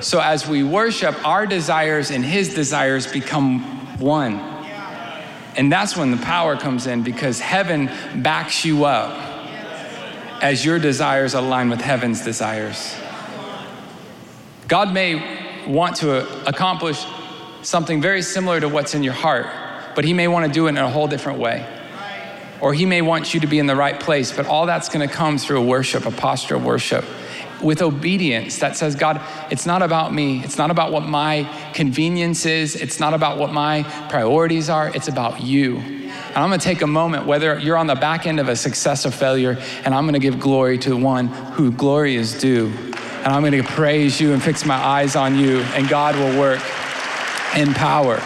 So 0.00 0.20
as 0.20 0.48
we 0.48 0.64
worship, 0.64 1.26
our 1.26 1.46
desires 1.46 2.10
and 2.10 2.24
His 2.24 2.54
desires 2.54 3.10
become 3.10 3.60
one. 3.98 4.38
And 5.56 5.70
that's 5.70 5.96
when 5.96 6.10
the 6.10 6.16
power 6.16 6.56
comes 6.56 6.86
in 6.86 7.02
because 7.02 7.38
heaven 7.38 7.90
backs 8.16 8.64
you 8.64 8.84
up 8.84 9.12
as 10.40 10.64
your 10.64 10.78
desires 10.78 11.34
align 11.34 11.70
with 11.70 11.80
heaven's 11.80 12.24
desires. 12.24 12.96
God 14.66 14.92
may 14.92 15.66
want 15.66 15.96
to 15.96 16.48
accomplish 16.48 17.04
something 17.62 18.00
very 18.00 18.22
similar 18.22 18.58
to 18.58 18.68
what's 18.68 18.94
in 18.94 19.02
your 19.02 19.12
heart, 19.12 19.46
but 19.94 20.04
He 20.04 20.14
may 20.14 20.26
want 20.26 20.46
to 20.46 20.52
do 20.52 20.66
it 20.66 20.70
in 20.70 20.78
a 20.78 20.90
whole 20.90 21.06
different 21.06 21.38
way. 21.38 21.66
or 22.60 22.72
He 22.72 22.86
may 22.86 23.02
want 23.02 23.34
you 23.34 23.40
to 23.40 23.46
be 23.46 23.58
in 23.58 23.66
the 23.66 23.76
right 23.76 23.98
place, 24.00 24.32
but 24.32 24.46
all 24.46 24.66
that's 24.66 24.88
gonna 24.88 25.08
come 25.08 25.36
through 25.36 25.58
a 25.58 25.64
worship, 25.64 26.06
a 26.06 26.10
posture 26.10 26.54
of 26.56 26.64
worship 26.64 27.04
with 27.62 27.82
obedience 27.82 28.58
that 28.58 28.76
says, 28.76 28.94
God, 28.94 29.20
it's 29.50 29.66
not 29.66 29.82
about 29.82 30.12
me. 30.12 30.42
It's 30.42 30.58
not 30.58 30.70
about 30.70 30.92
what 30.92 31.04
my 31.04 31.48
convenience 31.74 32.44
is. 32.46 32.74
It's 32.74 32.98
not 33.00 33.14
about 33.14 33.38
what 33.38 33.52
my 33.52 33.84
priorities 34.08 34.68
are. 34.68 34.88
It's 34.94 35.08
about 35.08 35.42
you. 35.42 35.78
And 35.78 36.38
I'm 36.38 36.48
gonna 36.48 36.58
take 36.58 36.82
a 36.82 36.86
moment, 36.86 37.26
whether 37.26 37.58
you're 37.58 37.76
on 37.76 37.86
the 37.86 37.94
back 37.94 38.26
end 38.26 38.40
of 38.40 38.48
a 38.48 38.56
success 38.56 39.04
or 39.04 39.10
failure, 39.10 39.58
and 39.84 39.94
I'm 39.94 40.06
gonna 40.06 40.18
give 40.18 40.40
glory 40.40 40.78
to 40.78 40.90
the 40.90 40.96
one 40.96 41.28
who 41.28 41.70
glory 41.70 42.16
is 42.16 42.38
due. 42.38 42.72
And 43.24 43.28
I'm 43.28 43.42
gonna 43.44 43.62
praise 43.62 44.20
you 44.20 44.32
and 44.32 44.42
fix 44.42 44.64
my 44.64 44.74
eyes 44.74 45.14
on 45.14 45.38
you, 45.38 45.60
and 45.74 45.88
God 45.88 46.16
will 46.16 46.38
work 46.38 46.60
in 47.56 47.74
power. 47.74 48.20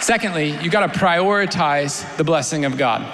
Secondly, 0.00 0.56
you 0.62 0.70
gotta 0.70 0.98
prioritize 0.98 2.16
the 2.16 2.24
blessing 2.24 2.64
of 2.64 2.76
God. 2.76 3.06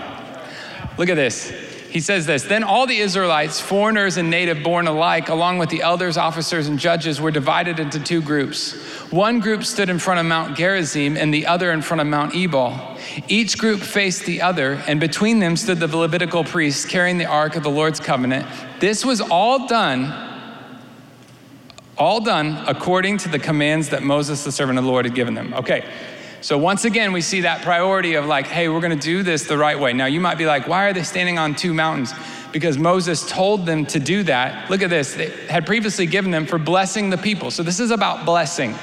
Look 0.96 1.08
at 1.08 1.16
this 1.16 1.69
he 1.90 2.00
says 2.00 2.24
this 2.24 2.44
Then 2.44 2.62
all 2.62 2.86
the 2.86 2.98
Israelites, 2.98 3.60
foreigners 3.60 4.16
and 4.16 4.30
native 4.30 4.62
born 4.62 4.86
alike, 4.86 5.28
along 5.28 5.58
with 5.58 5.70
the 5.70 5.82
elders, 5.82 6.16
officers, 6.16 6.68
and 6.68 6.78
judges, 6.78 7.20
were 7.20 7.30
divided 7.30 7.80
into 7.80 7.98
two 7.98 8.22
groups. 8.22 8.72
One 9.10 9.40
group 9.40 9.64
stood 9.64 9.90
in 9.90 9.98
front 9.98 10.20
of 10.20 10.26
Mount 10.26 10.56
Gerizim 10.56 11.16
and 11.16 11.34
the 11.34 11.46
other 11.46 11.72
in 11.72 11.82
front 11.82 12.00
of 12.00 12.06
Mount 12.06 12.34
Ebal. 12.34 12.96
Each 13.26 13.58
group 13.58 13.80
faced 13.80 14.24
the 14.24 14.40
other, 14.40 14.74
and 14.86 15.00
between 15.00 15.40
them 15.40 15.56
stood 15.56 15.80
the 15.80 15.88
Levitical 15.88 16.44
priests 16.44 16.84
carrying 16.84 17.18
the 17.18 17.26
ark 17.26 17.56
of 17.56 17.64
the 17.64 17.70
Lord's 17.70 17.98
covenant. 17.98 18.46
This 18.78 19.04
was 19.04 19.20
all 19.20 19.66
done, 19.66 20.12
all 21.98 22.20
done 22.20 22.62
according 22.68 23.18
to 23.18 23.28
the 23.28 23.38
commands 23.38 23.88
that 23.88 24.04
Moses, 24.04 24.44
the 24.44 24.52
servant 24.52 24.78
of 24.78 24.84
the 24.84 24.90
Lord, 24.90 25.06
had 25.06 25.14
given 25.14 25.34
them. 25.34 25.52
Okay, 25.54 25.84
so 26.42 26.56
once 26.56 26.84
again, 26.84 27.12
we 27.12 27.20
see 27.20 27.42
that 27.42 27.62
priority 27.62 28.14
of 28.14 28.24
like, 28.24 28.46
hey, 28.46 28.68
we're 28.68 28.80
to 28.80 28.96
do 28.96 29.22
this 29.22 29.44
the 29.44 29.58
right 29.58 29.78
way. 29.78 29.92
Now, 29.92 30.06
you 30.06 30.20
might 30.20 30.38
be 30.38 30.46
like, 30.46 30.66
why 30.66 30.84
are 30.84 30.92
they 30.92 31.02
standing 31.02 31.38
on 31.38 31.54
two 31.54 31.74
mountains? 31.74 32.14
Because 32.50 32.78
Moses 32.78 33.28
told 33.28 33.66
them 33.66 33.84
to 33.86 34.00
do 34.00 34.22
that. 34.24 34.70
Look 34.70 34.82
at 34.82 34.90
this. 34.90 35.14
They 35.14 35.28
had 35.48 35.66
previously 35.66 36.06
given 36.06 36.30
them 36.30 36.46
for 36.46 36.58
blessing 36.58 37.10
the 37.10 37.18
people. 37.18 37.50
So 37.50 37.62
this 37.62 37.78
is 37.78 37.90
about 37.90 38.24
blessing. 38.24 38.74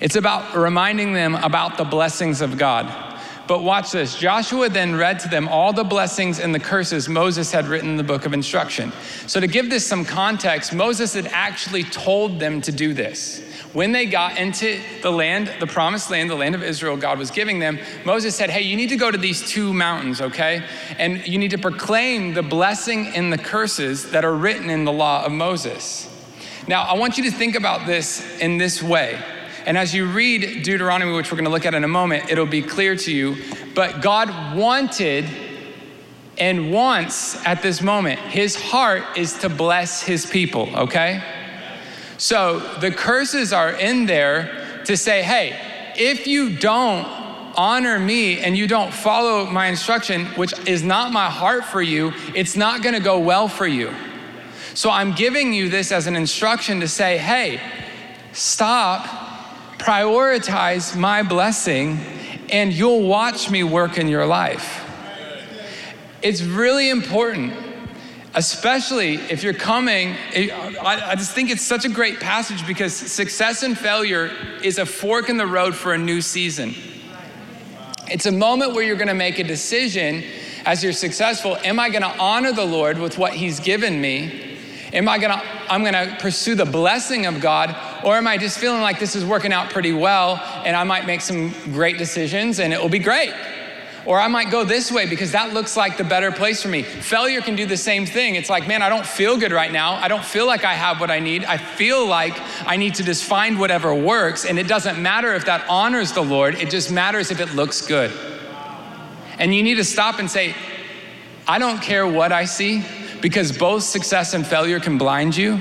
It's 0.00 0.14
about 0.14 0.54
reminding 0.54 1.14
them 1.14 1.34
about 1.36 1.78
the 1.78 1.84
blessings 1.84 2.40
of 2.42 2.58
God. 2.58 3.06
But 3.48 3.62
watch 3.62 3.90
this. 3.90 4.14
Joshua 4.14 4.68
then 4.68 4.94
read 4.94 5.18
to 5.20 5.28
them 5.28 5.48
all 5.48 5.72
the 5.72 5.82
blessings 5.82 6.38
and 6.38 6.54
the 6.54 6.60
curses 6.60 7.08
Moses 7.08 7.50
had 7.50 7.66
written 7.66 7.88
in 7.88 7.96
the 7.96 8.04
book 8.04 8.26
of 8.26 8.34
instruction. 8.34 8.92
So, 9.26 9.40
to 9.40 9.46
give 9.46 9.70
this 9.70 9.86
some 9.86 10.04
context, 10.04 10.74
Moses 10.74 11.14
had 11.14 11.28
actually 11.28 11.82
told 11.84 12.38
them 12.38 12.60
to 12.60 12.70
do 12.70 12.92
this. 12.92 13.42
When 13.74 13.92
they 13.92 14.06
got 14.06 14.38
into 14.38 14.80
the 15.02 15.10
land, 15.10 15.52
the 15.60 15.66
promised 15.66 16.10
land, 16.10 16.30
the 16.30 16.34
land 16.34 16.54
of 16.54 16.62
Israel, 16.62 16.96
God 16.96 17.18
was 17.18 17.30
giving 17.30 17.58
them, 17.58 17.78
Moses 18.04 18.34
said, 18.34 18.48
Hey, 18.48 18.62
you 18.62 18.76
need 18.76 18.88
to 18.88 18.96
go 18.96 19.10
to 19.10 19.18
these 19.18 19.48
two 19.48 19.74
mountains, 19.74 20.20
okay? 20.20 20.64
And 20.98 21.26
you 21.26 21.38
need 21.38 21.50
to 21.50 21.58
proclaim 21.58 22.32
the 22.32 22.42
blessing 22.42 23.08
and 23.08 23.32
the 23.32 23.38
curses 23.38 24.10
that 24.12 24.24
are 24.24 24.34
written 24.34 24.70
in 24.70 24.84
the 24.84 24.92
law 24.92 25.24
of 25.24 25.32
Moses. 25.32 26.08
Now, 26.66 26.82
I 26.82 26.94
want 26.94 27.18
you 27.18 27.24
to 27.24 27.30
think 27.30 27.56
about 27.56 27.86
this 27.86 28.38
in 28.38 28.56
this 28.56 28.82
way. 28.82 29.22
And 29.66 29.76
as 29.76 29.94
you 29.94 30.06
read 30.06 30.62
Deuteronomy, 30.62 31.14
which 31.14 31.30
we're 31.30 31.36
going 31.36 31.44
to 31.44 31.50
look 31.50 31.66
at 31.66 31.74
in 31.74 31.84
a 31.84 31.88
moment, 31.88 32.30
it'll 32.30 32.46
be 32.46 32.62
clear 32.62 32.96
to 32.96 33.12
you. 33.12 33.36
But 33.74 34.00
God 34.00 34.56
wanted 34.56 35.26
and 36.38 36.72
wants 36.72 37.44
at 37.44 37.62
this 37.62 37.82
moment, 37.82 38.18
his 38.20 38.56
heart 38.56 39.02
is 39.16 39.34
to 39.40 39.48
bless 39.48 40.02
his 40.02 40.24
people, 40.24 40.74
okay? 40.74 41.22
So 42.18 42.58
the 42.80 42.90
curses 42.90 43.52
are 43.52 43.70
in 43.70 44.06
there 44.06 44.82
to 44.84 44.96
say, 44.96 45.22
hey, 45.22 45.58
if 45.96 46.26
you 46.26 46.56
don't 46.56 47.06
honor 47.56 47.98
me 47.98 48.40
and 48.40 48.56
you 48.56 48.66
don't 48.66 48.92
follow 48.92 49.46
my 49.46 49.66
instruction, 49.66 50.26
which 50.36 50.52
is 50.66 50.82
not 50.82 51.12
my 51.12 51.30
heart 51.30 51.64
for 51.64 51.80
you, 51.80 52.12
it's 52.34 52.56
not 52.56 52.82
gonna 52.82 53.00
go 53.00 53.18
well 53.20 53.48
for 53.48 53.66
you. 53.66 53.94
So 54.74 54.90
I'm 54.90 55.12
giving 55.12 55.52
you 55.52 55.68
this 55.68 55.90
as 55.90 56.06
an 56.06 56.16
instruction 56.16 56.80
to 56.80 56.88
say, 56.88 57.18
hey, 57.18 57.60
stop, 58.32 59.06
prioritize 59.78 60.96
my 60.96 61.22
blessing, 61.22 61.98
and 62.50 62.72
you'll 62.72 63.02
watch 63.02 63.50
me 63.50 63.62
work 63.62 63.98
in 63.98 64.08
your 64.08 64.26
life. 64.26 64.84
It's 66.22 66.42
really 66.42 66.90
important 66.90 67.67
especially 68.38 69.16
if 69.16 69.42
you're 69.42 69.52
coming. 69.52 70.14
I, 70.32 71.16
just 71.16 71.32
think 71.32 71.50
it's 71.50 71.62
such 71.62 71.84
a 71.84 71.88
great 71.88 72.20
passage 72.20 72.64
because 72.68 72.94
success 72.94 73.64
and 73.64 73.76
failure 73.76 74.30
is 74.62 74.78
a 74.78 74.86
fork 74.86 75.28
in 75.28 75.36
the 75.36 75.46
road 75.46 75.74
for 75.74 75.92
a 75.92 75.98
new 75.98 76.22
season. 76.22 76.72
It's 78.06 78.26
a 78.26 78.32
moment 78.32 78.74
where 78.74 78.84
you're 78.84 78.96
going 78.96 79.08
to 79.08 79.14
make 79.14 79.40
a 79.40 79.44
decision 79.44 80.22
as 80.64 80.84
you're 80.84 80.92
successful. 80.92 81.56
Am 81.64 81.80
I 81.80 81.90
going 81.90 82.02
to 82.02 82.16
honor 82.16 82.52
the 82.52 82.64
Lord 82.64 82.98
with 82.98 83.18
what 83.18 83.32
He's 83.32 83.58
given 83.58 84.00
me? 84.00 84.56
Am 84.92 85.08
I 85.08 85.18
going 85.18 85.36
to, 85.36 85.42
I'm 85.68 85.82
going 85.82 85.94
to 85.94 86.16
pursue 86.20 86.54
the 86.54 86.64
blessing 86.64 87.26
of 87.26 87.40
God? 87.40 87.76
Or 88.04 88.14
am 88.14 88.28
I 88.28 88.38
just 88.38 88.58
feeling 88.58 88.82
like 88.82 89.00
this 89.00 89.16
is 89.16 89.24
working 89.24 89.52
out 89.52 89.70
pretty 89.70 89.92
well 89.92 90.40
and 90.64 90.76
I 90.76 90.84
might 90.84 91.06
make 91.06 91.22
some 91.22 91.50
great 91.72 91.98
decisions 91.98 92.60
and 92.60 92.72
it 92.72 92.80
will 92.80 92.88
be 92.88 93.00
great? 93.00 93.34
Or 94.08 94.18
I 94.18 94.26
might 94.26 94.50
go 94.50 94.64
this 94.64 94.90
way 94.90 95.04
because 95.04 95.32
that 95.32 95.52
looks 95.52 95.76
like 95.76 95.98
the 95.98 96.02
better 96.02 96.32
place 96.32 96.62
for 96.62 96.68
me. 96.68 96.82
Failure 96.82 97.42
can 97.42 97.56
do 97.56 97.66
the 97.66 97.76
same 97.76 98.06
thing. 98.06 98.36
It's 98.36 98.48
like, 98.48 98.66
man, 98.66 98.80
I 98.80 98.88
don't 98.88 99.04
feel 99.04 99.36
good 99.36 99.52
right 99.52 99.70
now. 99.70 99.96
I 99.96 100.08
don't 100.08 100.24
feel 100.24 100.46
like 100.46 100.64
I 100.64 100.72
have 100.72 100.98
what 100.98 101.10
I 101.10 101.18
need. 101.18 101.44
I 101.44 101.58
feel 101.58 102.06
like 102.06 102.32
I 102.66 102.78
need 102.78 102.94
to 102.94 103.04
just 103.04 103.24
find 103.24 103.60
whatever 103.60 103.94
works. 103.94 104.46
And 104.46 104.58
it 104.58 104.66
doesn't 104.66 104.98
matter 104.98 105.34
if 105.34 105.44
that 105.44 105.62
honors 105.68 106.12
the 106.12 106.22
Lord, 106.22 106.54
it 106.54 106.70
just 106.70 106.90
matters 106.90 107.30
if 107.30 107.38
it 107.38 107.52
looks 107.54 107.86
good. 107.86 108.10
And 109.38 109.54
you 109.54 109.62
need 109.62 109.74
to 109.74 109.84
stop 109.84 110.18
and 110.18 110.30
say, 110.30 110.54
I 111.46 111.58
don't 111.58 111.82
care 111.82 112.06
what 112.06 112.32
I 112.32 112.46
see 112.46 112.82
because 113.20 113.52
both 113.52 113.82
success 113.82 114.32
and 114.32 114.46
failure 114.46 114.80
can 114.80 114.96
blind 114.96 115.36
you. 115.36 115.60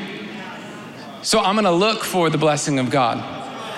So 1.22 1.42
I'm 1.42 1.56
gonna 1.56 1.70
look 1.70 2.06
for 2.06 2.30
the 2.30 2.38
blessing 2.38 2.80
of 2.80 2.92
God. 2.92 3.18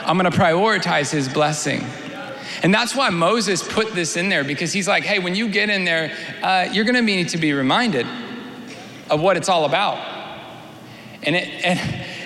I'm 0.05 0.15
gonna 0.15 0.29
prioritize 0.29 1.09
His 1.09 1.27
blessing. 1.27 1.83
And 2.61 2.73
that's 2.73 2.95
why 2.95 3.09
Moses 3.09 3.63
put 3.63 3.93
this 3.93 4.17
in 4.17 4.29
there 4.29 4.43
because 4.43 4.73
he's 4.73 4.87
like, 4.87 5.03
hey, 5.03 5.19
when 5.19 5.35
you 5.35 5.49
get 5.49 5.69
in 5.69 5.85
there, 5.85 6.15
uh, 6.43 6.67
you're 6.71 6.85
going 6.85 6.95
to 6.95 7.01
need 7.01 7.29
to 7.29 7.37
be 7.37 7.53
reminded 7.53 8.05
of 9.09 9.21
what 9.21 9.37
it's 9.37 9.49
all 9.49 9.65
about. 9.65 9.97
And, 11.23 11.35
it, 11.35 11.47
and 11.65 11.79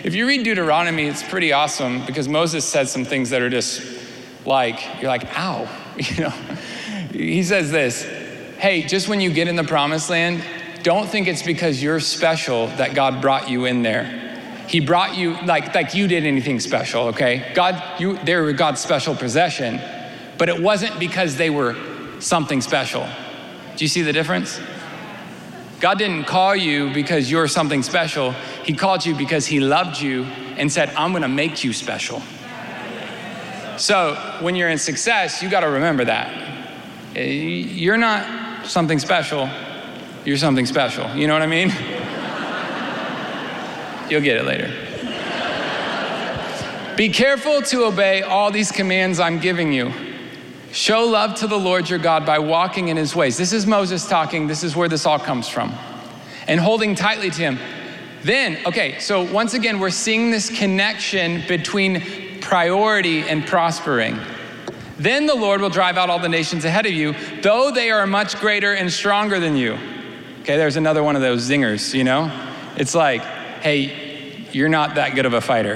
if 0.03 0.15
you 0.15 0.27
read 0.27 0.43
Deuteronomy, 0.43 1.05
it's 1.05 1.23
pretty 1.23 1.53
awesome 1.53 2.05
because 2.05 2.27
Moses 2.27 2.65
says 2.65 2.91
some 2.91 3.05
things 3.05 3.29
that 3.29 3.41
are 3.41 3.49
just 3.49 3.81
like, 4.45 5.01
you're 5.01 5.09
like, 5.09 5.25
ow. 5.37 5.67
You 5.95 6.23
know, 6.23 6.33
he 7.11 7.43
says 7.43 7.69
this 7.69 8.03
hey, 8.57 8.81
just 8.81 9.07
when 9.07 9.21
you 9.21 9.31
get 9.31 9.47
in 9.47 9.55
the 9.55 9.63
promised 9.63 10.09
land, 10.09 10.43
don't 10.81 11.07
think 11.07 11.27
it's 11.27 11.43
because 11.43 11.83
you're 11.83 11.99
special 11.99 12.65
that 12.77 12.95
God 12.95 13.21
brought 13.21 13.47
you 13.47 13.65
in 13.65 13.83
there. 13.83 14.63
He 14.67 14.79
brought 14.79 15.15
you 15.15 15.37
like 15.45 15.75
like 15.75 15.93
you 15.93 16.07
did 16.07 16.25
anything 16.25 16.59
special, 16.59 17.09
okay? 17.09 17.51
God, 17.53 17.99
you 17.99 18.17
they 18.23 18.35
were 18.37 18.53
God's 18.53 18.81
special 18.81 19.15
possession 19.15 19.79
but 20.43 20.49
it 20.49 20.61
wasn't 20.61 20.99
because 20.99 21.37
they 21.37 21.49
were 21.49 21.73
something 22.19 22.59
special. 22.59 23.07
Do 23.77 23.85
you 23.85 23.87
see 23.87 24.01
the 24.01 24.11
difference? 24.11 24.59
God 25.79 25.97
didn't 25.97 26.25
call 26.25 26.53
you 26.53 26.93
because 26.93 27.31
you're 27.31 27.47
something 27.47 27.81
special. 27.81 28.31
He 28.65 28.73
called 28.73 29.05
you 29.05 29.15
because 29.15 29.45
He 29.45 29.61
loved 29.61 30.01
you 30.01 30.23
and 30.57 30.69
said, 30.69 30.89
I'm 30.97 31.13
gonna 31.13 31.29
make 31.29 31.63
you 31.63 31.71
special. 31.71 32.21
So 33.77 34.15
when 34.41 34.57
you're 34.57 34.67
in 34.67 34.77
success, 34.77 35.41
you 35.41 35.49
gotta 35.49 35.69
remember 35.69 36.03
that. 36.03 36.27
Eh, 37.15 37.23
you're 37.23 37.95
not 37.95 38.65
something 38.65 38.99
special, 38.99 39.49
you're 40.25 40.35
something 40.35 40.65
special. 40.65 41.09
You 41.15 41.27
know 41.27 41.35
what 41.35 41.41
I 41.41 41.47
mean? 41.47 41.69
You'll 44.09 44.19
get 44.19 44.35
it 44.35 44.43
later. 44.43 44.73
Be 46.97 47.07
careful 47.07 47.61
to 47.61 47.85
obey 47.85 48.23
all 48.23 48.51
these 48.51 48.73
commands 48.73 49.21
I'm 49.21 49.39
giving 49.39 49.71
you. 49.71 49.93
Show 50.73 51.05
love 51.05 51.35
to 51.35 51.45
the 51.45 51.59
Lord 51.59 51.87
your 51.87 51.99
God 51.99 52.25
by 52.25 52.39
walking 52.39 52.87
in 52.87 52.97
his 52.97 53.15
ways. 53.15 53.37
This 53.37 53.53
is 53.53 53.67
Moses 53.67 54.07
talking. 54.07 54.47
This 54.47 54.63
is 54.63 54.75
where 54.75 54.89
this 54.89 55.05
all 55.05 55.19
comes 55.19 55.47
from. 55.47 55.71
And 56.47 56.59
holding 56.59 56.95
tightly 56.95 57.29
to 57.29 57.37
him. 57.39 57.59
Then, 58.23 58.57
okay, 58.65 58.97
so 58.97 59.21
once 59.31 59.53
again, 59.53 59.79
we're 59.79 59.91
seeing 59.91 60.31
this 60.31 60.49
connection 60.49 61.43
between 61.47 62.01
priority 62.41 63.19
and 63.19 63.45
prospering. 63.45 64.19
Then 64.97 65.27
the 65.27 65.35
Lord 65.35 65.61
will 65.61 65.69
drive 65.69 65.95
out 65.95 66.09
all 66.09 66.17
the 66.17 66.27
nations 66.27 66.65
ahead 66.65 66.87
of 66.87 66.93
you, 66.93 67.13
though 67.43 67.69
they 67.69 67.91
are 67.91 68.07
much 68.07 68.39
greater 68.39 68.73
and 68.73 68.91
stronger 68.91 69.39
than 69.39 69.55
you. 69.55 69.73
Okay, 70.41 70.57
there's 70.57 70.75
another 70.75 71.03
one 71.03 71.15
of 71.15 71.21
those 71.21 71.47
zingers, 71.47 71.93
you 71.93 72.03
know? 72.03 72.31
It's 72.77 72.95
like, 72.95 73.21
hey, 73.21 74.47
you're 74.51 74.69
not 74.69 74.95
that 74.95 75.13
good 75.13 75.27
of 75.27 75.33
a 75.33 75.41
fighter. 75.41 75.75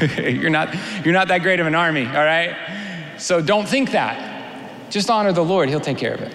you're, 0.18 0.50
not, 0.50 0.74
you're 1.04 1.14
not 1.14 1.28
that 1.28 1.42
great 1.42 1.60
of 1.60 1.68
an 1.68 1.76
army, 1.76 2.06
all 2.06 2.24
right? 2.24 2.73
So 3.18 3.40
don't 3.40 3.68
think 3.68 3.92
that. 3.92 4.90
Just 4.90 5.10
honor 5.10 5.32
the 5.32 5.44
Lord, 5.44 5.68
He'll 5.68 5.80
take 5.80 5.98
care 5.98 6.14
of 6.14 6.20
it. 6.20 6.32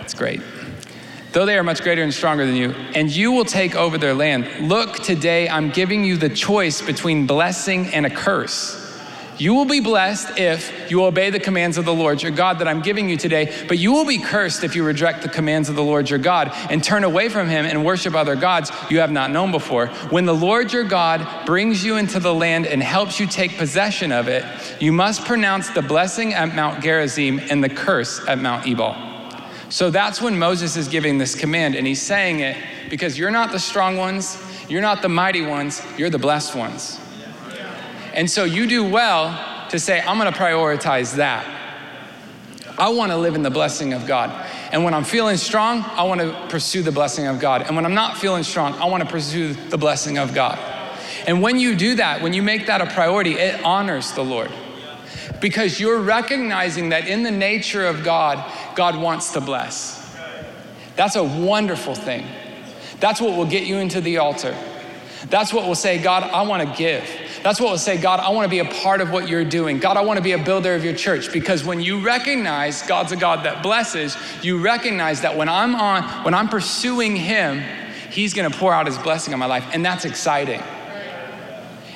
It's 0.00 0.14
great. 0.14 0.40
Though 1.32 1.46
they 1.46 1.56
are 1.56 1.62
much 1.62 1.82
greater 1.82 2.02
and 2.02 2.12
stronger 2.12 2.44
than 2.44 2.56
you, 2.56 2.72
and 2.94 3.08
you 3.08 3.30
will 3.30 3.44
take 3.44 3.76
over 3.76 3.98
their 3.98 4.14
land. 4.14 4.68
Look, 4.68 4.96
today 4.96 5.48
I'm 5.48 5.70
giving 5.70 6.02
you 6.02 6.16
the 6.16 6.28
choice 6.28 6.82
between 6.82 7.26
blessing 7.26 7.86
and 7.88 8.04
a 8.04 8.10
curse. 8.10 8.79
You 9.40 9.54
will 9.54 9.64
be 9.64 9.80
blessed 9.80 10.38
if 10.38 10.90
you 10.90 11.02
obey 11.02 11.30
the 11.30 11.40
commands 11.40 11.78
of 11.78 11.86
the 11.86 11.94
Lord 11.94 12.22
your 12.22 12.30
God 12.30 12.58
that 12.58 12.68
I'm 12.68 12.82
giving 12.82 13.08
you 13.08 13.16
today, 13.16 13.64
but 13.68 13.78
you 13.78 13.90
will 13.90 14.04
be 14.04 14.18
cursed 14.18 14.64
if 14.64 14.76
you 14.76 14.84
reject 14.84 15.22
the 15.22 15.30
commands 15.30 15.70
of 15.70 15.76
the 15.76 15.82
Lord 15.82 16.10
your 16.10 16.18
God 16.18 16.52
and 16.68 16.84
turn 16.84 17.04
away 17.04 17.30
from 17.30 17.48
him 17.48 17.64
and 17.64 17.82
worship 17.82 18.14
other 18.14 18.36
gods 18.36 18.70
you 18.90 19.00
have 19.00 19.10
not 19.10 19.30
known 19.30 19.50
before. 19.50 19.86
When 20.10 20.26
the 20.26 20.34
Lord 20.34 20.74
your 20.74 20.84
God 20.84 21.26
brings 21.46 21.82
you 21.82 21.96
into 21.96 22.20
the 22.20 22.34
land 22.34 22.66
and 22.66 22.82
helps 22.82 23.18
you 23.18 23.26
take 23.26 23.56
possession 23.56 24.12
of 24.12 24.28
it, 24.28 24.44
you 24.78 24.92
must 24.92 25.24
pronounce 25.24 25.70
the 25.70 25.80
blessing 25.80 26.34
at 26.34 26.54
Mount 26.54 26.82
Gerizim 26.82 27.40
and 27.48 27.64
the 27.64 27.70
curse 27.70 28.20
at 28.28 28.38
Mount 28.38 28.66
Ebal. 28.66 28.94
So 29.70 29.88
that's 29.88 30.20
when 30.20 30.38
Moses 30.38 30.76
is 30.76 30.86
giving 30.86 31.16
this 31.16 31.34
command, 31.34 31.76
and 31.76 31.86
he's 31.86 32.02
saying 32.02 32.40
it 32.40 32.58
because 32.90 33.18
you're 33.18 33.30
not 33.30 33.52
the 33.52 33.58
strong 33.58 33.96
ones, 33.96 34.36
you're 34.68 34.82
not 34.82 35.00
the 35.00 35.08
mighty 35.08 35.40
ones, 35.40 35.80
you're 35.96 36.10
the 36.10 36.18
blessed 36.18 36.54
ones. 36.54 37.00
And 38.14 38.30
so 38.30 38.44
you 38.44 38.66
do 38.66 38.84
well 38.84 39.68
to 39.70 39.78
say, 39.78 40.00
I'm 40.00 40.18
gonna 40.18 40.32
prioritize 40.32 41.16
that. 41.16 41.46
I 42.78 42.88
wanna 42.88 43.16
live 43.16 43.34
in 43.34 43.42
the 43.42 43.50
blessing 43.50 43.92
of 43.92 44.06
God. 44.06 44.30
And 44.72 44.84
when 44.84 44.94
I'm 44.94 45.04
feeling 45.04 45.36
strong, 45.36 45.82
I 45.82 46.04
wanna 46.04 46.46
pursue 46.48 46.82
the 46.82 46.92
blessing 46.92 47.26
of 47.26 47.40
God. 47.40 47.62
And 47.62 47.76
when 47.76 47.84
I'm 47.84 47.94
not 47.94 48.16
feeling 48.16 48.42
strong, 48.42 48.74
I 48.74 48.86
wanna 48.86 49.06
pursue 49.06 49.54
the 49.54 49.78
blessing 49.78 50.18
of 50.18 50.34
God. 50.34 50.58
And 51.26 51.42
when 51.42 51.58
you 51.58 51.74
do 51.76 51.96
that, 51.96 52.22
when 52.22 52.32
you 52.32 52.42
make 52.42 52.66
that 52.66 52.80
a 52.80 52.86
priority, 52.86 53.34
it 53.34 53.62
honors 53.64 54.12
the 54.12 54.24
Lord. 54.24 54.50
Because 55.40 55.78
you're 55.78 56.00
recognizing 56.00 56.90
that 56.90 57.06
in 57.06 57.22
the 57.22 57.30
nature 57.30 57.86
of 57.86 58.04
God, 58.04 58.44
God 58.74 59.00
wants 59.00 59.32
to 59.32 59.40
bless. 59.40 59.98
That's 60.96 61.16
a 61.16 61.24
wonderful 61.24 61.94
thing. 61.94 62.26
That's 62.98 63.20
what 63.20 63.36
will 63.36 63.46
get 63.46 63.64
you 63.64 63.76
into 63.76 64.00
the 64.00 64.18
altar. 64.18 64.56
That's 65.28 65.52
what 65.52 65.66
will 65.66 65.74
say, 65.74 65.98
God, 65.98 66.24
I 66.24 66.42
want 66.42 66.68
to 66.68 66.76
give. 66.76 67.08
That's 67.42 67.58
what 67.58 67.70
will 67.70 67.78
say, 67.78 67.96
God, 67.96 68.20
I 68.20 68.28
want 68.30 68.44
to 68.44 68.50
be 68.50 68.58
a 68.58 68.64
part 68.66 69.00
of 69.00 69.10
what 69.10 69.28
you're 69.28 69.44
doing. 69.44 69.78
God, 69.78 69.96
I 69.96 70.02
want 70.02 70.18
to 70.18 70.22
be 70.22 70.32
a 70.32 70.38
builder 70.38 70.74
of 70.74 70.84
your 70.84 70.94
church. 70.94 71.32
Because 71.32 71.64
when 71.64 71.80
you 71.80 72.00
recognize 72.00 72.82
God's 72.82 73.12
a 73.12 73.16
God 73.16 73.44
that 73.46 73.62
blesses, 73.62 74.16
you 74.42 74.58
recognize 74.60 75.22
that 75.22 75.36
when 75.36 75.48
I'm 75.48 75.74
on, 75.74 76.02
when 76.24 76.34
I'm 76.34 76.48
pursuing 76.48 77.16
Him, 77.16 77.62
He's 78.10 78.34
going 78.34 78.50
to 78.50 78.56
pour 78.56 78.74
out 78.74 78.86
His 78.86 78.98
blessing 78.98 79.32
on 79.32 79.40
my 79.40 79.46
life. 79.46 79.64
And 79.72 79.84
that's 79.84 80.04
exciting. 80.04 80.60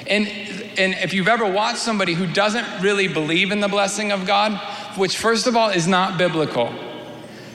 And, 0.06 0.26
and 0.78 0.94
if 0.94 1.12
you've 1.12 1.28
ever 1.28 1.50
watched 1.50 1.78
somebody 1.78 2.14
who 2.14 2.26
doesn't 2.26 2.82
really 2.82 3.08
believe 3.08 3.52
in 3.52 3.60
the 3.60 3.68
blessing 3.68 4.12
of 4.12 4.26
God, 4.26 4.58
which 4.96 5.18
first 5.18 5.46
of 5.46 5.56
all 5.56 5.68
is 5.68 5.86
not 5.86 6.16
biblical. 6.16 6.72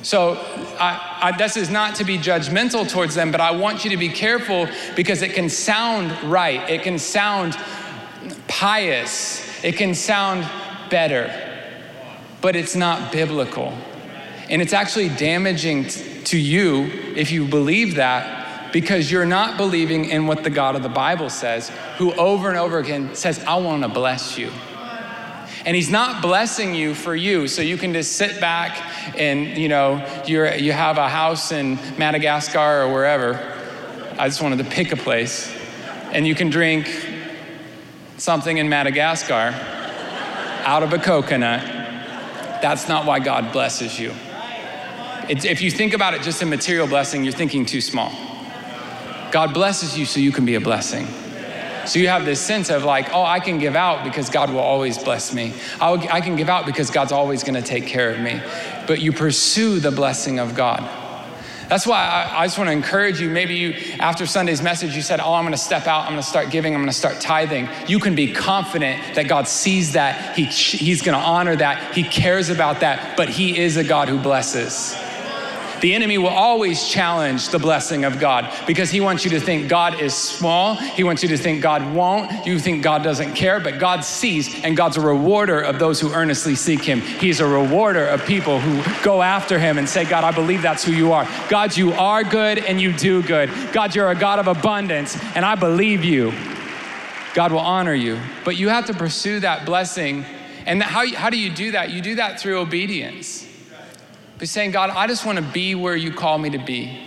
So 0.01 0.35
I, 0.79 1.17
I, 1.21 1.37
this 1.37 1.57
is 1.57 1.69
not 1.69 1.95
to 1.95 2.05
be 2.05 2.17
judgmental 2.17 2.89
towards 2.89 3.15
them, 3.15 3.31
but 3.31 3.41
I 3.41 3.51
want 3.51 3.83
you 3.83 3.89
to 3.91 3.97
be 3.97 4.09
careful 4.09 4.67
because 4.95 5.21
it 5.21 5.33
can 5.33 5.49
sound 5.49 6.11
right. 6.23 6.69
It 6.69 6.83
can 6.83 6.97
sound 6.97 7.57
pious. 8.49 9.63
It 9.63 9.77
can 9.77 9.95
sound 9.95 10.49
better, 10.89 11.31
but 12.41 12.55
it's 12.57 12.75
not 12.75 13.11
biblical. 13.11 13.73
And 14.49 14.61
it's 14.61 14.73
actually 14.73 15.09
damaging 15.09 15.85
to 16.25 16.37
you 16.37 16.85
if 17.15 17.31
you 17.31 17.47
believe 17.47 17.95
that 17.95 18.71
because 18.73 19.11
you're 19.11 19.25
not 19.25 19.57
believing 19.57 20.05
in 20.05 20.27
what 20.27 20.43
the 20.43 20.49
God 20.49 20.75
of 20.75 20.83
the 20.83 20.89
Bible 20.89 21.29
says, 21.29 21.69
who 21.97 22.13
over 22.13 22.49
and 22.49 22.57
over 22.57 22.79
again 22.79 23.15
says, 23.15 23.43
I 23.45 23.55
want 23.57 23.83
to 23.83 23.89
bless 23.89 24.37
you. 24.37 24.51
And 25.65 25.75
he's 25.75 25.89
not 25.89 26.21
blessing 26.21 26.73
you 26.73 26.95
for 26.95 27.15
you, 27.15 27.47
so 27.47 27.61
you 27.61 27.77
can 27.77 27.93
just 27.93 28.13
sit 28.13 28.39
back 28.39 28.81
and 29.17 29.57
you 29.57 29.67
know 29.67 30.05
you're, 30.25 30.55
you 30.55 30.71
have 30.71 30.97
a 30.97 31.09
house 31.09 31.51
in 31.51 31.77
Madagascar 31.97 32.83
or 32.83 32.93
wherever. 32.93 33.33
I 34.17 34.27
just 34.27 34.41
wanted 34.41 34.59
to 34.59 34.65
pick 34.65 34.91
a 34.93 34.95
place, 34.95 35.53
and 36.11 36.25
you 36.25 36.33
can 36.33 36.49
drink 36.49 36.87
something 38.19 38.57
in 38.57 38.69
Madagascar 38.69 39.53
out 40.65 40.83
of 40.83 40.93
a 40.93 40.99
coconut. 40.99 41.61
That's 42.61 42.87
not 42.87 43.05
why 43.05 43.19
God 43.19 43.51
blesses 43.51 43.99
you. 43.99 44.13
It's, 45.29 45.45
if 45.45 45.61
you 45.61 45.71
think 45.71 45.93
about 45.93 46.13
it 46.13 46.21
just 46.21 46.41
a 46.41 46.45
material 46.45 46.87
blessing, 46.87 47.23
you're 47.23 47.33
thinking 47.33 47.65
too 47.65 47.81
small. 47.81 48.11
God 49.31 49.53
blesses 49.53 49.97
you 49.97 50.05
so 50.05 50.19
you 50.19 50.31
can 50.31 50.45
be 50.45 50.55
a 50.55 50.61
blessing. 50.61 51.07
So 51.85 51.97
you 51.99 52.07
have 52.09 52.25
this 52.25 52.41
sense 52.41 52.69
of 52.69 52.83
like, 52.83 53.13
oh, 53.13 53.23
I 53.23 53.39
can 53.39 53.57
give 53.57 53.75
out 53.75 54.03
because 54.03 54.29
God 54.29 54.51
will 54.51 54.59
always 54.59 54.97
bless 54.97 55.33
me. 55.33 55.53
I'll, 55.79 55.99
i 56.09 56.21
can 56.21 56.35
give 56.35 56.49
out 56.49 56.65
because 56.65 56.91
God's 56.91 57.11
always 57.11 57.43
going 57.43 57.55
to 57.55 57.61
take 57.61 57.87
care 57.87 58.11
of 58.11 58.19
me. 58.19 58.41
But 58.85 59.01
you 59.01 59.11
pursue 59.11 59.79
the 59.79 59.91
blessing 59.91 60.39
of 60.39 60.55
God. 60.55 60.87
That's 61.69 61.85
why 61.85 61.99
I, 62.03 62.41
I 62.41 62.45
just 62.47 62.57
want 62.57 62.67
to 62.67 62.71
encourage 62.71 63.21
you. 63.21 63.29
Maybe 63.29 63.55
you, 63.55 63.75
after 63.99 64.25
Sunday's 64.25 64.61
message, 64.61 64.95
you 64.95 65.03
said, 65.03 65.19
Oh, 65.19 65.33
I'm 65.33 65.43
going 65.43 65.51
to 65.51 65.57
step 65.57 65.85
out. 65.85 66.01
I'm 66.01 66.13
going 66.13 66.21
to 66.21 66.27
start 66.27 66.49
giving. 66.49 66.73
I'm 66.73 66.81
going 66.81 66.91
to 66.91 66.97
start 66.97 67.21
tithing. 67.21 67.69
You 67.87 67.99
can 67.99 68.15
be 68.15 68.31
confident 68.33 69.15
that 69.15 69.27
God 69.27 69.47
sees 69.47 69.93
that. 69.93 70.35
He, 70.35 70.45
he's 70.45 71.01
going 71.01 71.17
to 71.17 71.23
honor 71.23 71.55
that. 71.55 71.93
He 71.93 72.03
cares 72.03 72.49
about 72.49 72.79
that. 72.79 73.15
But 73.15 73.29
He 73.29 73.57
is 73.57 73.77
a 73.77 73.83
God 73.83 74.09
who 74.09 74.17
blesses. 74.17 74.97
The 75.81 75.93
enemy 75.93 76.17
will 76.17 76.27
always 76.27 76.87
challenge 76.87 77.49
the 77.49 77.59
blessing 77.59 78.03
of 78.03 78.19
God 78.19 78.53
because 78.67 78.89
he 78.89 78.99
wants 78.99 79.23
you 79.23 79.31
to 79.31 79.39
think 79.39 79.69
God 79.69 80.01
is 80.01 80.13
small. 80.13 80.75
He 80.75 81.03
wants 81.03 81.23
you 81.23 81.29
to 81.29 81.37
think 81.37 81.61
God 81.61 81.93
won't. 81.93 82.45
You 82.45 82.59
think 82.59 82.83
God 82.83 83.03
doesn't 83.03 83.33
care, 83.33 83.59
but 83.59 83.79
God 83.79 84.03
sees, 84.03 84.63
and 84.63 84.75
God's 84.75 84.97
a 84.97 85.01
rewarder 85.01 85.61
of 85.61 85.79
those 85.79 85.99
who 85.99 86.11
earnestly 86.11 86.55
seek 86.55 86.81
him. 86.81 87.01
He's 87.01 87.39
a 87.39 87.47
rewarder 87.47 88.07
of 88.07 88.25
people 88.25 88.59
who 88.59 88.83
go 89.03 89.21
after 89.21 89.59
him 89.59 89.77
and 89.77 89.87
say, 89.87 90.05
God, 90.05 90.23
I 90.23 90.31
believe 90.31 90.61
that's 90.61 90.83
who 90.83 90.91
you 90.91 91.13
are. 91.13 91.27
God, 91.49 91.75
you 91.75 91.93
are 91.93 92.23
good 92.23 92.59
and 92.59 92.79
you 92.79 92.93
do 92.93 93.23
good. 93.23 93.49
God, 93.71 93.95
you're 93.95 94.11
a 94.11 94.15
God 94.15 94.39
of 94.39 94.47
abundance, 94.47 95.17
and 95.35 95.45
I 95.45 95.55
believe 95.55 96.03
you. 96.03 96.33
God 97.33 97.51
will 97.51 97.59
honor 97.59 97.93
you. 97.93 98.19
But 98.43 98.57
you 98.57 98.69
have 98.69 98.85
to 98.87 98.93
pursue 98.93 99.39
that 99.41 99.65
blessing. 99.65 100.25
And 100.65 100.81
how, 100.83 101.07
how 101.15 101.29
do 101.29 101.37
you 101.37 101.49
do 101.49 101.71
that? 101.71 101.91
You 101.91 102.01
do 102.01 102.15
that 102.15 102.39
through 102.39 102.59
obedience. 102.59 103.48
But 104.39 104.47
saying, 104.47 104.71
God, 104.71 104.89
I 104.89 105.05
just 105.05 105.25
want 105.25 105.37
to 105.37 105.43
be 105.43 105.75
where 105.75 105.95
you 105.95 106.11
call 106.11 106.37
me 106.37 106.49
to 106.51 106.57
be. 106.57 106.97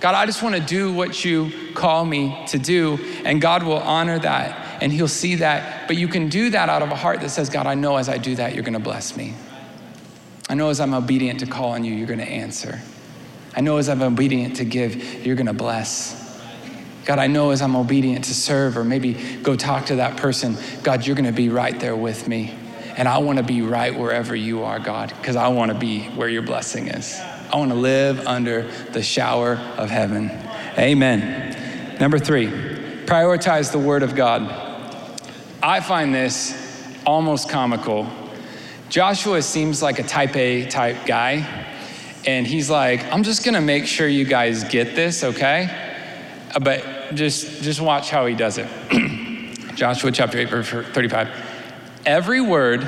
God, 0.00 0.14
I 0.14 0.26
just 0.26 0.42
want 0.42 0.54
to 0.54 0.60
do 0.60 0.92
what 0.92 1.24
you 1.24 1.50
call 1.72 2.04
me 2.04 2.44
to 2.48 2.58
do. 2.58 2.98
And 3.24 3.40
God 3.40 3.62
will 3.62 3.78
honor 3.78 4.18
that 4.18 4.82
and 4.82 4.92
He'll 4.92 5.08
see 5.08 5.36
that. 5.36 5.88
But 5.88 5.96
you 5.96 6.08
can 6.08 6.28
do 6.28 6.50
that 6.50 6.68
out 6.68 6.82
of 6.82 6.90
a 6.90 6.94
heart 6.94 7.22
that 7.22 7.30
says, 7.30 7.48
God, 7.48 7.66
I 7.66 7.74
know 7.74 7.96
as 7.96 8.10
I 8.10 8.18
do 8.18 8.36
that, 8.36 8.54
you're 8.54 8.64
going 8.64 8.74
to 8.74 8.78
bless 8.78 9.16
me. 9.16 9.32
I 10.50 10.54
know 10.54 10.68
as 10.68 10.78
I'm 10.78 10.92
obedient 10.92 11.40
to 11.40 11.46
call 11.46 11.70
on 11.70 11.84
you, 11.84 11.94
you're 11.94 12.06
going 12.06 12.18
to 12.18 12.28
answer. 12.28 12.80
I 13.56 13.62
know 13.62 13.78
as 13.78 13.88
I'm 13.88 14.02
obedient 14.02 14.56
to 14.56 14.66
give, 14.66 15.24
you're 15.24 15.36
going 15.36 15.46
to 15.46 15.54
bless. 15.54 16.22
God, 17.06 17.18
I 17.18 17.26
know 17.26 17.50
as 17.50 17.62
I'm 17.62 17.76
obedient 17.76 18.26
to 18.26 18.34
serve 18.34 18.76
or 18.76 18.84
maybe 18.84 19.14
go 19.42 19.56
talk 19.56 19.86
to 19.86 19.96
that 19.96 20.18
person, 20.18 20.58
God, 20.82 21.06
you're 21.06 21.16
going 21.16 21.24
to 21.24 21.32
be 21.32 21.48
right 21.48 21.78
there 21.80 21.96
with 21.96 22.28
me. 22.28 22.54
And 22.96 23.08
I 23.08 23.18
want 23.18 23.38
to 23.38 23.44
be 23.44 23.60
right 23.60 23.96
wherever 23.98 24.36
you 24.36 24.62
are, 24.62 24.78
God, 24.78 25.12
because 25.20 25.34
I 25.34 25.48
want 25.48 25.72
to 25.72 25.78
be 25.78 26.04
where 26.10 26.28
your 26.28 26.42
blessing 26.42 26.86
is. 26.86 27.18
I 27.52 27.56
want 27.56 27.70
to 27.70 27.76
live 27.76 28.26
under 28.26 28.70
the 28.92 29.02
shower 29.02 29.56
of 29.76 29.90
heaven. 29.90 30.30
Amen. 30.78 31.98
Number 31.98 32.18
three, 32.18 32.46
prioritize 32.46 33.72
the 33.72 33.78
word 33.78 34.04
of 34.04 34.14
God. 34.14 34.42
I 35.60 35.80
find 35.80 36.14
this 36.14 36.54
almost 37.04 37.48
comical. 37.48 38.08
Joshua 38.90 39.42
seems 39.42 39.82
like 39.82 39.98
a 39.98 40.04
type 40.04 40.36
A 40.36 40.66
type 40.66 41.04
guy. 41.04 41.70
And 42.26 42.46
he's 42.46 42.70
like, 42.70 43.04
I'm 43.12 43.22
just 43.22 43.44
to 43.54 43.60
make 43.60 43.86
sure 43.86 44.06
you 44.06 44.24
guys 44.24 44.64
get 44.64 44.94
this, 44.94 45.24
okay? 45.24 45.68
Uh, 46.54 46.60
but 46.60 47.14
just, 47.14 47.62
just 47.62 47.80
watch 47.80 48.10
how 48.10 48.26
he 48.26 48.34
does 48.34 48.56
it. 48.58 48.68
Joshua 49.74 50.12
chapter 50.12 50.38
8, 50.38 50.48
verse 50.48 50.70
35 50.70 51.53
every 52.06 52.40
word 52.40 52.84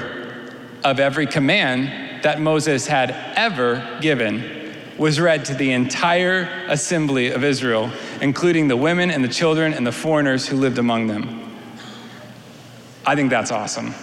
of 0.85 1.01
every 1.01 1.27
command 1.27 2.23
that 2.23 2.41
Moses 2.41 2.87
had 2.87 3.11
ever 3.37 3.99
given 4.01 4.75
was 4.99 5.21
read 5.21 5.45
to 5.47 5.55
the 5.55 5.73
entire 5.73 6.65
assembly 6.69 7.31
of 7.31 7.45
Israel, 7.45 7.91
including 8.21 8.69
the 8.69 8.77
women 8.77 9.11
and 9.11 9.23
the 9.23 9.29
children 9.29 9.75
and 9.75 9.87
the 9.87 9.93
foreigners 9.93 10.47
who 10.47 10.57
lived 10.57 10.79
among 10.79 11.07
them. 11.07 11.57
I 13.05 13.15
think 13.15 13.31
that's 13.31 13.51
awesome. 13.51 13.95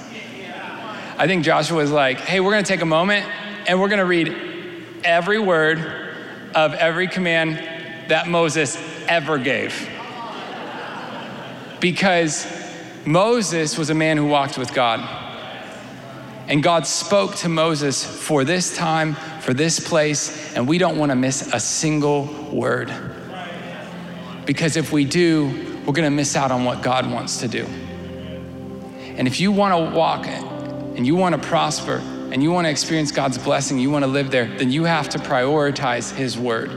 I 1.17 1.28
think 1.28 1.43
Joshua 1.43 1.78
was 1.78 1.91
like, 1.91 2.19
hey, 2.19 2.39
we're 2.39 2.52
gonna 2.52 2.63
take 2.63 2.82
a 2.82 2.86
moment 2.86 3.26
and 3.67 3.80
we're 3.80 3.89
gonna 3.89 4.06
read 4.06 4.36
every 5.04 5.39
word 5.39 5.80
of 6.56 6.73
every 6.76 7.08
command 7.08 8.10
that 8.10 8.28
Moses 8.28 8.78
ever 9.08 9.38
gave. 9.38 9.89
Because 11.80 12.45
Moses 13.06 13.78
was 13.78 13.89
a 13.89 13.94
man 13.94 14.18
who 14.18 14.26
walked 14.26 14.58
with 14.58 14.74
God. 14.74 15.02
And 16.48 16.62
God 16.62 16.86
spoke 16.86 17.36
to 17.38 17.50
Moses 17.50 18.04
for 18.04 18.44
this 18.44 18.76
time, 18.76 19.16
for 19.42 19.54
this 19.54 19.80
place, 19.80 20.54
and 20.56 20.68
we 20.68 20.78
don't 20.78 20.98
want 20.98 21.12
to 21.12 21.16
miss 21.16 21.54
a 21.54 21.60
single 21.60 22.26
word. 22.52 22.94
Because 24.46 24.76
if 24.76 24.92
we 24.92 25.06
do, 25.06 25.48
we're 25.86 25.94
going 25.94 26.10
to 26.10 26.10
miss 26.10 26.36
out 26.36 26.52
on 26.52 26.66
what 26.66 26.82
God 26.82 27.10
wants 27.10 27.38
to 27.39 27.48
do. 27.48 27.66
And 27.66 29.28
if 29.28 29.39
you 29.39 29.52
want 29.52 29.74
to 29.74 29.96
walk 29.98 30.28
and 30.28 31.06
you 31.06 31.16
want 31.16 31.34
to 31.36 31.48
prosper 31.48 31.98
and 32.32 32.42
you 32.42 32.52
want 32.52 32.66
to 32.66 32.72
experience 32.72 33.12
God's 33.12 33.38
blessing, 33.38 33.80
you 33.80 33.89
want 33.89 34.04
to 34.04 34.12
live 34.12 34.32
there, 34.32 34.46
then 34.58 34.72
you 34.72 34.84
have 34.86 35.10
to 35.10 35.20
prioritize 35.20 36.13
His 36.13 36.38
word. 36.38 36.72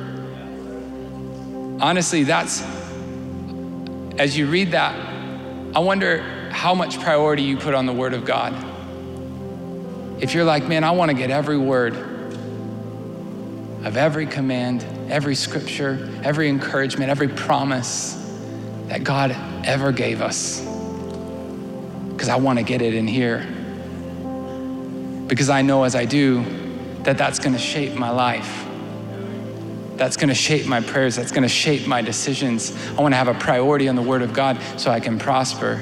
Honestly, 1.81 2.23
that's, 2.23 2.63
as 4.19 4.37
you 4.37 4.47
read 4.47 4.73
that, 4.73 5.16
I 5.77 5.79
wonder 5.81 6.23
how 6.53 6.75
much 6.75 6.99
priority 7.01 7.43
you 7.43 7.59
put 7.59 7.75
on 7.75 7.85
the 7.85 7.93
Word 7.93 8.15
of 8.15 8.25
God. 8.25 8.55
If 10.19 10.33
you're 10.33 10.43
like, 10.43 10.67
man, 10.67 10.85
I 10.85 10.93
want 10.93 11.11
to 11.11 11.15
get 11.15 11.31
every 11.31 11.59
word 11.59 11.93
of 13.85 13.99
every 13.99 14.25
command, 14.25 14.87
every 15.11 15.35
scripture, 15.35 16.19
every 16.25 16.49
encouragement, 16.49 17.11
every 17.11 17.29
promise 17.29 18.15
that 18.87 19.05
God 19.05 19.37
ever 19.67 19.93
gave 19.93 20.23
us, 20.23 20.63
because 22.11 22.31
I 22.31 22.37
want 22.37 22.59
to 22.59 22.65
get 22.65 22.81
it 22.81 22.95
in 22.95 23.07
here. 23.07 23.47
Because 25.27 25.51
I 25.51 25.61
know 25.61 25.85
as 25.85 25.95
I 25.95 26.07
do 26.07 26.43
that 27.03 27.19
that's 27.19 27.39
going 27.39 27.53
to 27.53 27.59
shape 27.59 27.93
my 27.97 28.09
life. 28.09 28.66
That's 29.97 30.17
going 30.17 30.29
to 30.29 30.35
shape 30.35 30.67
my 30.67 30.81
prayers. 30.81 31.17
That's 31.17 31.33
going 31.33 31.43
to 31.43 31.49
shape 31.49 31.87
my 31.87 32.03
decisions. 32.03 32.77
I 32.99 33.01
want 33.01 33.13
to 33.13 33.17
have 33.17 33.29
a 33.29 33.35
priority 33.35 33.89
on 33.89 33.97
the 33.97 34.03
Word 34.03 34.23
of 34.23 34.35
God 34.35 34.61
so 34.77 34.91
I 34.91 35.01
can 35.01 35.19
prosper. 35.19 35.81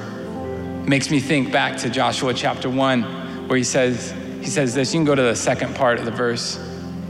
It 0.83 0.87
makes 0.87 1.11
me 1.11 1.19
think 1.19 1.51
back 1.51 1.77
to 1.79 1.89
Joshua 1.89 2.33
chapter 2.33 2.69
1, 2.69 3.47
where 3.49 3.57
he 3.57 3.63
says, 3.63 4.13
he 4.39 4.47
says 4.47 4.73
this. 4.73 4.93
You 4.93 4.99
can 4.99 5.05
go 5.05 5.15
to 5.15 5.21
the 5.21 5.35
second 5.35 5.75
part 5.75 5.99
of 5.99 6.05
the 6.05 6.11
verse. 6.11 6.57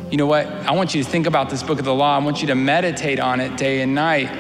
You 0.10 0.18
know 0.18 0.26
what? 0.26 0.48
I 0.48 0.72
want 0.72 0.96
you 0.96 1.04
to 1.04 1.10
think 1.10 1.28
about 1.28 1.50
this 1.50 1.62
book 1.62 1.78
of 1.78 1.86
the 1.86 1.94
law. 1.94 2.16
I 2.16 2.24
want 2.24 2.42
you 2.42 2.48
to 2.48 2.56
meditate 2.56 3.20
on 3.20 3.40
it 3.40 3.56
day 3.56 3.82
and 3.82 3.94
night 3.94 4.32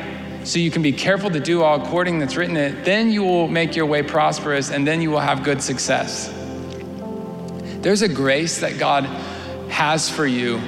so 0.43 0.59
you 0.59 0.71
can 0.71 0.81
be 0.81 0.91
careful 0.91 1.29
to 1.31 1.39
do 1.39 1.63
all 1.63 1.81
according 1.81 2.19
that's 2.19 2.35
written 2.35 2.55
in 2.55 2.75
it. 2.75 2.85
Then 2.85 3.11
you 3.11 3.23
will 3.23 3.47
make 3.47 3.75
your 3.75 3.85
way 3.85 4.01
prosperous 4.03 4.71
and 4.71 4.87
then 4.87 5.01
you 5.01 5.11
will 5.11 5.19
have 5.19 5.43
good 5.43 5.61
success. 5.61 6.31
There's 7.81 8.01
a 8.01 8.09
grace 8.09 8.59
that 8.61 8.79
God 8.79 9.05
has 9.69 10.09
for 10.09 10.25
you 10.25 10.59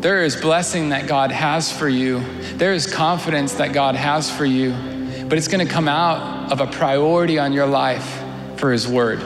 there 0.00 0.24
is 0.24 0.34
blessing 0.34 0.90
that 0.90 1.06
God 1.06 1.30
has 1.30 1.70
for 1.70 1.88
you. 1.88 2.20
There 2.54 2.72
is 2.72 2.90
confidence 2.92 3.54
that 3.54 3.74
God 3.74 3.96
has 3.96 4.30
for 4.30 4.46
you. 4.46 4.72
But 5.28 5.36
it's 5.36 5.48
going 5.48 5.66
to 5.66 5.70
come 5.70 5.88
out 5.88 6.50
of 6.50 6.60
a 6.60 6.66
priority 6.66 7.38
on 7.38 7.52
your 7.52 7.66
life 7.66 8.22
for 8.56 8.72
His 8.72 8.88
Word. 8.88 9.20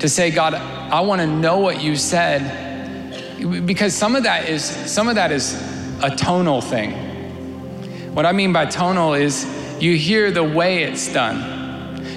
To 0.00 0.08
say, 0.08 0.32
God, 0.32 0.54
I 0.54 1.00
want 1.02 1.20
to 1.20 1.26
know 1.26 1.58
what 1.58 1.80
you 1.80 1.96
said. 1.96 3.38
Because 3.64 3.94
some 3.94 4.16
of 4.16 4.24
that 4.24 4.48
is 4.48 4.64
some 4.64 5.08
of 5.08 5.14
that 5.14 5.32
is 5.32 5.54
a 6.02 6.14
tonal 6.14 6.60
thing. 6.60 8.14
What 8.14 8.26
I 8.26 8.32
mean 8.32 8.52
by 8.52 8.66
tonal 8.66 9.14
is 9.14 9.46
you 9.80 9.96
hear 9.96 10.30
the 10.30 10.44
way 10.44 10.82
it's 10.82 11.12
done. 11.12 11.61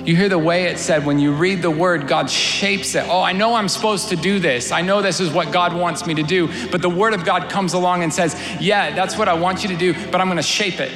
You 0.06 0.16
hear 0.16 0.30
the 0.30 0.40
way 0.40 0.66
it 0.66 0.78
said 0.78 1.06
when 1.06 1.20
you 1.20 1.32
read 1.34 1.62
the 1.62 1.72
word, 1.72 2.08
God 2.08 2.30
shapes 2.30 2.94
it. 2.96 3.06
Oh, 3.08 3.22
I 3.22 3.32
know 3.32 3.56
I'm 3.56 3.68
supposed 3.68 4.10
to 4.10 4.16
do 4.16 4.40
this. 4.40 4.72
I 4.72 4.82
know 4.82 5.02
this 5.02 5.20
is 5.20 5.32
what 5.32 5.52
God 5.52 5.74
wants 5.74 6.06
me 6.06 6.14
to 6.14 6.24
do. 6.24 6.48
But 6.70 6.82
the 6.82 6.90
word 6.90 7.14
of 7.14 7.26
God 7.26 7.50
comes 7.50 7.74
along 7.74 8.04
and 8.04 8.14
says, 8.14 8.40
Yeah, 8.60 8.94
that's 8.94 9.18
what 9.18 9.28
I 9.28 9.34
want 9.34 9.64
you 9.64 9.70
to 9.70 9.78
do, 9.78 9.94
but 10.12 10.22
I'm 10.22 10.28
going 10.28 10.38
to 10.38 10.44
shape 10.44 10.80
it. 10.80 10.92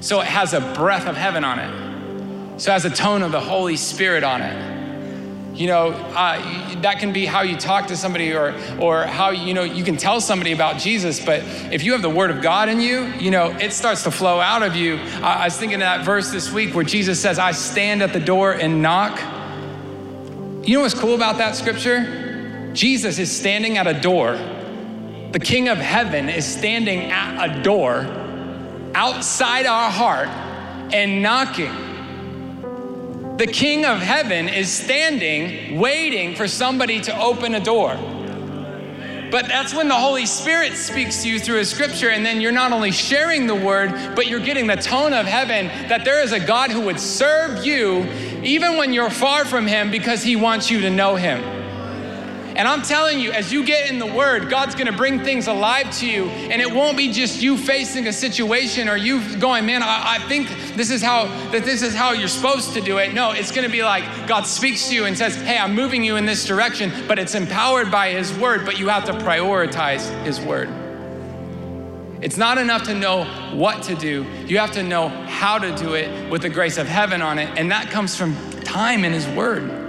So 0.00 0.20
it 0.20 0.26
has 0.26 0.52
a 0.52 0.60
breath 0.74 1.06
of 1.06 1.16
heaven 1.16 1.44
on 1.44 1.58
it. 1.58 2.60
So 2.60 2.70
it 2.70 2.74
has 2.74 2.84
a 2.84 2.90
tone 2.90 3.22
of 3.22 3.32
the 3.32 3.40
Holy 3.40 3.76
Spirit 3.76 4.22
on 4.22 4.42
it 4.42 4.73
you 5.54 5.68
know 5.68 5.90
uh, 5.90 6.80
that 6.80 6.98
can 6.98 7.12
be 7.12 7.24
how 7.26 7.42
you 7.42 7.56
talk 7.56 7.86
to 7.86 7.96
somebody 7.96 8.34
or 8.34 8.54
or 8.80 9.04
how 9.04 9.30
you 9.30 9.54
know 9.54 9.62
you 9.62 9.84
can 9.84 9.96
tell 9.96 10.20
somebody 10.20 10.52
about 10.52 10.78
jesus 10.78 11.24
but 11.24 11.40
if 11.72 11.84
you 11.84 11.92
have 11.92 12.02
the 12.02 12.10
word 12.10 12.30
of 12.30 12.42
god 12.42 12.68
in 12.68 12.80
you 12.80 13.04
you 13.20 13.30
know 13.30 13.50
it 13.60 13.72
starts 13.72 14.02
to 14.02 14.10
flow 14.10 14.40
out 14.40 14.62
of 14.62 14.74
you. 14.74 14.96
I, 15.22 15.42
I 15.42 15.44
was 15.44 15.56
thinking 15.56 15.76
of 15.76 15.80
that 15.80 16.04
verse 16.04 16.30
this 16.30 16.52
week 16.52 16.74
where 16.74 16.84
jesus 16.84 17.20
says 17.20 17.38
i 17.38 17.52
stand 17.52 18.02
at 18.02 18.12
the 18.12 18.20
door 18.20 18.52
and 18.52 18.82
knock. 18.82 19.20
You 20.66 20.76
know 20.76 20.80
what's 20.80 20.94
cool 20.94 21.14
about 21.14 21.38
that 21.38 21.56
scripture? 21.56 22.70
Jesus 22.72 23.18
is 23.18 23.30
standing 23.30 23.76
at 23.76 23.86
a 23.86 24.00
door. 24.00 24.32
The 25.32 25.38
king 25.38 25.68
of 25.68 25.78
heaven 25.78 26.28
is 26.28 26.46
standing 26.46 27.10
at 27.10 27.50
a 27.50 27.62
door 27.62 28.06
outside 28.94 29.66
our 29.66 29.90
heart 29.90 30.28
and 30.92 31.22
knocking 31.22 31.83
the 33.36 33.46
King 33.46 33.84
of 33.84 33.98
heaven 33.98 34.48
is 34.48 34.70
standing, 34.72 35.78
waiting 35.78 36.36
for 36.36 36.46
somebody 36.46 37.00
to 37.00 37.20
open 37.20 37.54
a 37.56 37.60
door. 37.60 37.96
But 39.30 39.48
that's 39.48 39.74
when 39.74 39.88
the 39.88 39.96
Holy 39.96 40.26
Spirit 40.26 40.74
speaks 40.74 41.24
to 41.24 41.28
you 41.28 41.40
through 41.40 41.58
a 41.58 41.64
scripture, 41.64 42.10
and 42.10 42.24
then 42.24 42.40
you're 42.40 42.52
not 42.52 42.70
only 42.70 42.92
sharing 42.92 43.48
the 43.48 43.54
word, 43.54 44.14
but 44.14 44.28
you're 44.28 44.38
getting 44.38 44.68
the 44.68 44.76
tone 44.76 45.12
of 45.12 45.26
heaven 45.26 45.66
that 45.88 46.04
there 46.04 46.22
is 46.22 46.30
a 46.30 46.38
God 46.38 46.70
who 46.70 46.82
would 46.82 47.00
serve 47.00 47.66
you 47.66 48.04
even 48.44 48.76
when 48.76 48.92
you're 48.92 49.10
far 49.10 49.44
from 49.44 49.66
him 49.66 49.90
because 49.90 50.22
he 50.22 50.36
wants 50.36 50.70
you 50.70 50.82
to 50.82 50.90
know 50.90 51.16
him. 51.16 51.63
And 52.56 52.68
I'm 52.68 52.82
telling 52.82 53.18
you, 53.18 53.32
as 53.32 53.52
you 53.52 53.64
get 53.64 53.90
in 53.90 53.98
the 53.98 54.06
Word, 54.06 54.48
God's 54.48 54.76
gonna 54.76 54.92
bring 54.92 55.24
things 55.24 55.48
alive 55.48 55.90
to 55.98 56.06
you. 56.06 56.26
And 56.26 56.62
it 56.62 56.72
won't 56.72 56.96
be 56.96 57.10
just 57.10 57.42
you 57.42 57.58
facing 57.58 58.06
a 58.06 58.12
situation 58.12 58.88
or 58.88 58.96
you 58.96 59.36
going, 59.38 59.66
man, 59.66 59.82
I, 59.82 60.16
I 60.16 60.28
think 60.28 60.48
this 60.76 60.90
is 60.90 61.02
how 61.02 61.24
that 61.50 61.64
this 61.64 61.82
is 61.82 61.94
how 61.94 62.12
you're 62.12 62.28
supposed 62.28 62.72
to 62.74 62.80
do 62.80 62.98
it. 62.98 63.12
No, 63.12 63.32
it's 63.32 63.50
gonna 63.50 63.68
be 63.68 63.82
like 63.82 64.04
God 64.28 64.46
speaks 64.46 64.88
to 64.88 64.94
you 64.94 65.06
and 65.06 65.18
says, 65.18 65.34
Hey, 65.34 65.58
I'm 65.58 65.74
moving 65.74 66.04
you 66.04 66.14
in 66.16 66.26
this 66.26 66.46
direction, 66.46 66.92
but 67.08 67.18
it's 67.18 67.34
empowered 67.34 67.90
by 67.90 68.10
His 68.10 68.32
Word, 68.38 68.64
but 68.64 68.78
you 68.78 68.88
have 68.88 69.04
to 69.06 69.12
prioritize 69.12 70.08
His 70.24 70.40
Word. 70.40 70.68
It's 72.20 72.36
not 72.38 72.56
enough 72.56 72.84
to 72.84 72.94
know 72.94 73.24
what 73.52 73.82
to 73.82 73.94
do. 73.94 74.24
You 74.46 74.58
have 74.58 74.72
to 74.72 74.82
know 74.82 75.08
how 75.08 75.58
to 75.58 75.74
do 75.76 75.94
it 75.94 76.30
with 76.30 76.42
the 76.42 76.48
grace 76.48 76.78
of 76.78 76.86
heaven 76.86 77.20
on 77.20 77.38
it. 77.38 77.58
And 77.58 77.70
that 77.70 77.90
comes 77.90 78.16
from 78.16 78.34
time 78.62 79.04
in 79.04 79.12
His 79.12 79.26
Word. 79.28 79.83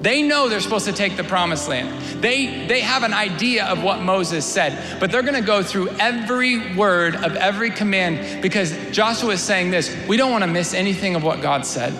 They 0.00 0.22
know 0.22 0.48
they're 0.48 0.60
supposed 0.60 0.86
to 0.86 0.92
take 0.92 1.16
the 1.16 1.24
promised 1.24 1.68
land. 1.68 2.22
They, 2.22 2.66
they 2.66 2.80
have 2.80 3.02
an 3.02 3.12
idea 3.12 3.66
of 3.66 3.82
what 3.82 4.00
Moses 4.00 4.44
said, 4.44 5.00
but 5.00 5.10
they're 5.10 5.22
gonna 5.22 5.40
go 5.42 5.62
through 5.62 5.88
every 5.98 6.76
word 6.76 7.16
of 7.16 7.34
every 7.34 7.70
command 7.70 8.40
because 8.40 8.76
Joshua 8.92 9.32
is 9.32 9.42
saying 9.42 9.70
this 9.70 9.94
we 10.06 10.16
don't 10.16 10.30
wanna 10.30 10.46
miss 10.46 10.72
anything 10.72 11.16
of 11.16 11.24
what 11.24 11.40
God 11.40 11.66
said 11.66 11.92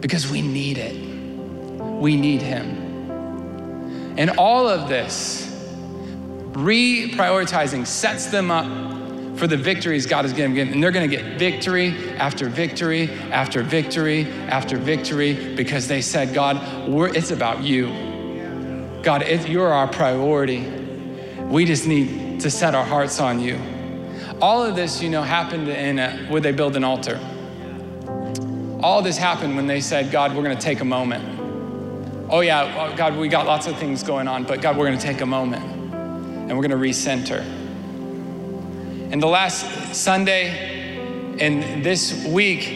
because 0.00 0.30
we 0.30 0.40
need 0.40 0.78
it. 0.78 0.94
We 0.94 2.16
need 2.16 2.42
Him. 2.42 2.82
And 4.16 4.30
all 4.30 4.68
of 4.68 4.88
this, 4.88 5.48
reprioritizing, 6.52 7.86
sets 7.86 8.26
them 8.26 8.50
up 8.50 8.91
for 9.42 9.48
the 9.48 9.56
victories 9.56 10.06
God 10.06 10.24
has 10.24 10.32
given 10.32 10.54
them. 10.54 10.72
And 10.72 10.80
they're 10.80 10.92
going 10.92 11.10
to 11.10 11.16
get 11.16 11.36
victory 11.36 12.14
after 12.16 12.48
victory 12.48 13.10
after 13.32 13.64
victory 13.64 14.30
after 14.46 14.76
victory 14.76 15.56
because 15.56 15.88
they 15.88 16.00
said, 16.00 16.32
God, 16.32 16.60
it's 17.16 17.32
about 17.32 17.60
you. 17.60 17.88
God, 19.02 19.22
it, 19.22 19.48
you're 19.48 19.72
our 19.72 19.88
priority. 19.88 20.60
We 21.40 21.64
just 21.64 21.88
need 21.88 22.38
to 22.42 22.52
set 22.52 22.76
our 22.76 22.84
hearts 22.84 23.18
on 23.18 23.40
you. 23.40 23.58
All 24.40 24.62
of 24.62 24.76
this, 24.76 25.02
you 25.02 25.10
know, 25.10 25.22
happened 25.22 25.66
in 25.66 25.98
a, 25.98 26.18
where 26.28 26.40
they 26.40 26.52
build 26.52 26.76
an 26.76 26.84
altar. 26.84 27.18
All 28.80 29.02
this 29.02 29.18
happened 29.18 29.56
when 29.56 29.66
they 29.66 29.80
said, 29.80 30.12
God, 30.12 30.36
we're 30.36 30.44
going 30.44 30.56
to 30.56 30.62
take 30.62 30.78
a 30.78 30.84
moment. 30.84 32.30
Oh, 32.30 32.42
yeah, 32.42 32.94
God, 32.96 33.16
we 33.16 33.26
got 33.26 33.46
lots 33.46 33.66
of 33.66 33.76
things 33.76 34.04
going 34.04 34.28
on, 34.28 34.44
but 34.44 34.60
God, 34.60 34.76
we're 34.76 34.86
going 34.86 34.98
to 34.98 35.04
take 35.04 35.20
a 35.20 35.26
moment 35.26 35.64
and 35.64 36.56
we're 36.56 36.68
going 36.68 36.70
to 36.70 36.76
recenter. 36.76 37.61
And 39.12 39.22
the 39.22 39.26
last 39.26 39.94
Sunday 39.94 41.36
and 41.38 41.84
this 41.84 42.24
week, 42.24 42.66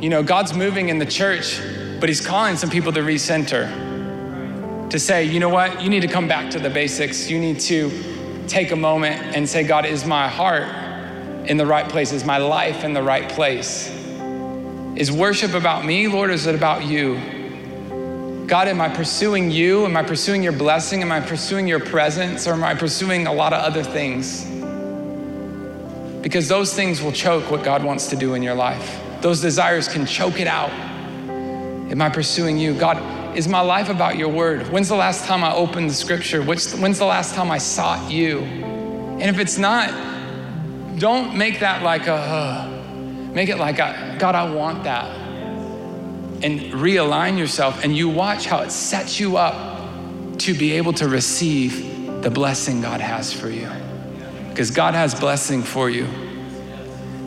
you 0.00 0.08
know, 0.08 0.22
God's 0.22 0.54
moving 0.54 0.90
in 0.90 1.00
the 1.00 1.06
church, 1.06 1.60
but 1.98 2.08
He's 2.08 2.24
calling 2.24 2.56
some 2.56 2.70
people 2.70 2.92
to 2.92 3.00
recenter. 3.00 4.88
To 4.90 4.98
say, 5.00 5.24
you 5.24 5.40
know 5.40 5.48
what, 5.48 5.82
you 5.82 5.90
need 5.90 6.02
to 6.02 6.08
come 6.08 6.28
back 6.28 6.52
to 6.52 6.60
the 6.60 6.70
basics. 6.70 7.28
You 7.28 7.40
need 7.40 7.58
to 7.62 7.90
take 8.46 8.70
a 8.70 8.76
moment 8.76 9.20
and 9.36 9.48
say, 9.48 9.64
God, 9.64 9.86
is 9.86 10.06
my 10.06 10.28
heart 10.28 10.68
in 11.50 11.56
the 11.56 11.66
right 11.66 11.88
place? 11.88 12.12
Is 12.12 12.24
my 12.24 12.38
life 12.38 12.84
in 12.84 12.92
the 12.92 13.02
right 13.02 13.28
place? 13.28 13.90
Is 14.94 15.10
worship 15.10 15.54
about 15.54 15.84
me, 15.84 16.06
Lord, 16.06 16.30
or 16.30 16.34
is 16.34 16.46
it 16.46 16.54
about 16.54 16.84
you? 16.84 17.16
God, 18.46 18.68
am 18.68 18.80
I 18.80 18.88
pursuing 18.88 19.50
you? 19.50 19.84
Am 19.84 19.96
I 19.96 20.04
pursuing 20.04 20.44
your 20.44 20.52
blessing? 20.52 21.02
Am 21.02 21.10
I 21.10 21.18
pursuing 21.18 21.66
your 21.66 21.80
presence? 21.80 22.46
Or 22.46 22.52
am 22.52 22.62
I 22.62 22.76
pursuing 22.76 23.26
a 23.26 23.32
lot 23.32 23.52
of 23.52 23.64
other 23.64 23.82
things? 23.82 24.46
Because 26.26 26.48
those 26.48 26.74
things 26.74 27.00
will 27.00 27.12
choke 27.12 27.52
what 27.52 27.62
God 27.62 27.84
wants 27.84 28.08
to 28.08 28.16
do 28.16 28.34
in 28.34 28.42
your 28.42 28.56
life. 28.56 29.00
Those 29.20 29.40
desires 29.40 29.86
can 29.86 30.04
choke 30.04 30.40
it 30.40 30.48
out. 30.48 30.70
Am 30.70 32.02
I 32.02 32.08
pursuing 32.08 32.58
you? 32.58 32.74
God, 32.74 33.38
is 33.38 33.46
my 33.46 33.60
life 33.60 33.90
about 33.90 34.16
your 34.16 34.28
word? 34.28 34.66
When's 34.72 34.88
the 34.88 34.96
last 34.96 35.26
time 35.26 35.44
I 35.44 35.54
opened 35.54 35.88
the 35.88 35.94
scripture? 35.94 36.42
when's 36.42 36.98
the 36.98 37.04
last 37.04 37.36
time 37.36 37.48
I 37.52 37.58
sought 37.58 38.10
you? 38.10 38.40
And 38.40 39.22
if 39.22 39.38
it's 39.38 39.56
not, 39.56 40.98
don't 40.98 41.36
make 41.36 41.60
that 41.60 41.84
like 41.84 42.08
a, 42.08 42.14
uh, 42.14 42.68
make 43.32 43.48
it 43.48 43.58
like, 43.58 43.78
a, 43.78 44.16
God, 44.18 44.34
I 44.34 44.52
want 44.52 44.82
that. 44.82 45.06
And 46.42 46.72
realign 46.72 47.38
yourself, 47.38 47.84
and 47.84 47.96
you 47.96 48.08
watch 48.08 48.46
how 48.46 48.62
it 48.62 48.72
sets 48.72 49.20
you 49.20 49.36
up 49.36 50.38
to 50.38 50.54
be 50.54 50.72
able 50.72 50.94
to 50.94 51.06
receive 51.06 52.24
the 52.24 52.30
blessing 52.32 52.80
God 52.80 53.00
has 53.00 53.32
for 53.32 53.48
you 53.48 53.70
because 54.56 54.70
God 54.70 54.94
has 54.94 55.14
blessing 55.14 55.62
for 55.62 55.90
you. 55.90 56.08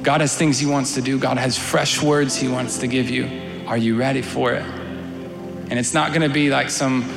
God 0.01 0.21
has 0.21 0.35
things 0.35 0.57
He 0.57 0.65
wants 0.65 0.95
to 0.95 1.01
do. 1.03 1.19
God 1.19 1.37
has 1.37 1.59
fresh 1.59 2.01
words 2.01 2.35
He 2.35 2.47
wants 2.47 2.79
to 2.79 2.87
give 2.87 3.07
you. 3.07 3.65
Are 3.67 3.77
you 3.77 3.95
ready 3.95 4.23
for 4.23 4.51
it? 4.53 4.63
And 4.63 5.73
it's 5.73 5.93
not 5.93 6.09
going 6.09 6.27
to 6.27 6.33
be 6.33 6.49
like 6.49 6.71
some 6.71 7.07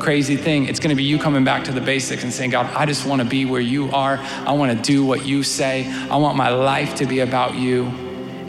crazy 0.00 0.38
thing. 0.38 0.70
It's 0.70 0.80
going 0.80 0.88
to 0.88 0.96
be 0.96 1.04
you 1.04 1.18
coming 1.18 1.44
back 1.44 1.64
to 1.64 1.72
the 1.72 1.82
basics 1.82 2.22
and 2.22 2.32
saying, 2.32 2.48
God, 2.48 2.74
I 2.74 2.86
just 2.86 3.04
want 3.04 3.20
to 3.20 3.28
be 3.28 3.44
where 3.44 3.60
you 3.60 3.90
are. 3.90 4.16
I 4.46 4.52
want 4.52 4.74
to 4.74 4.82
do 4.82 5.04
what 5.04 5.26
you 5.26 5.42
say. 5.42 5.86
I 6.08 6.16
want 6.16 6.38
my 6.38 6.48
life 6.48 6.94
to 6.94 7.06
be 7.06 7.20
about 7.20 7.56
you. 7.56 7.84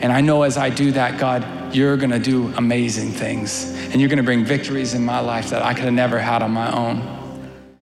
And 0.00 0.10
I 0.10 0.22
know 0.22 0.42
as 0.42 0.56
I 0.56 0.70
do 0.70 0.90
that, 0.92 1.20
God, 1.20 1.74
you're 1.74 1.98
gonna 1.98 2.18
do 2.18 2.50
amazing 2.56 3.10
things. 3.10 3.70
And 3.90 4.00
you're 4.00 4.08
gonna 4.08 4.22
bring 4.22 4.42
victories 4.42 4.94
in 4.94 5.04
my 5.04 5.20
life 5.20 5.50
that 5.50 5.62
I 5.62 5.74
could 5.74 5.84
have 5.84 5.92
never 5.92 6.18
had 6.18 6.42
on 6.42 6.52
my 6.52 6.72
own. 6.72 7.15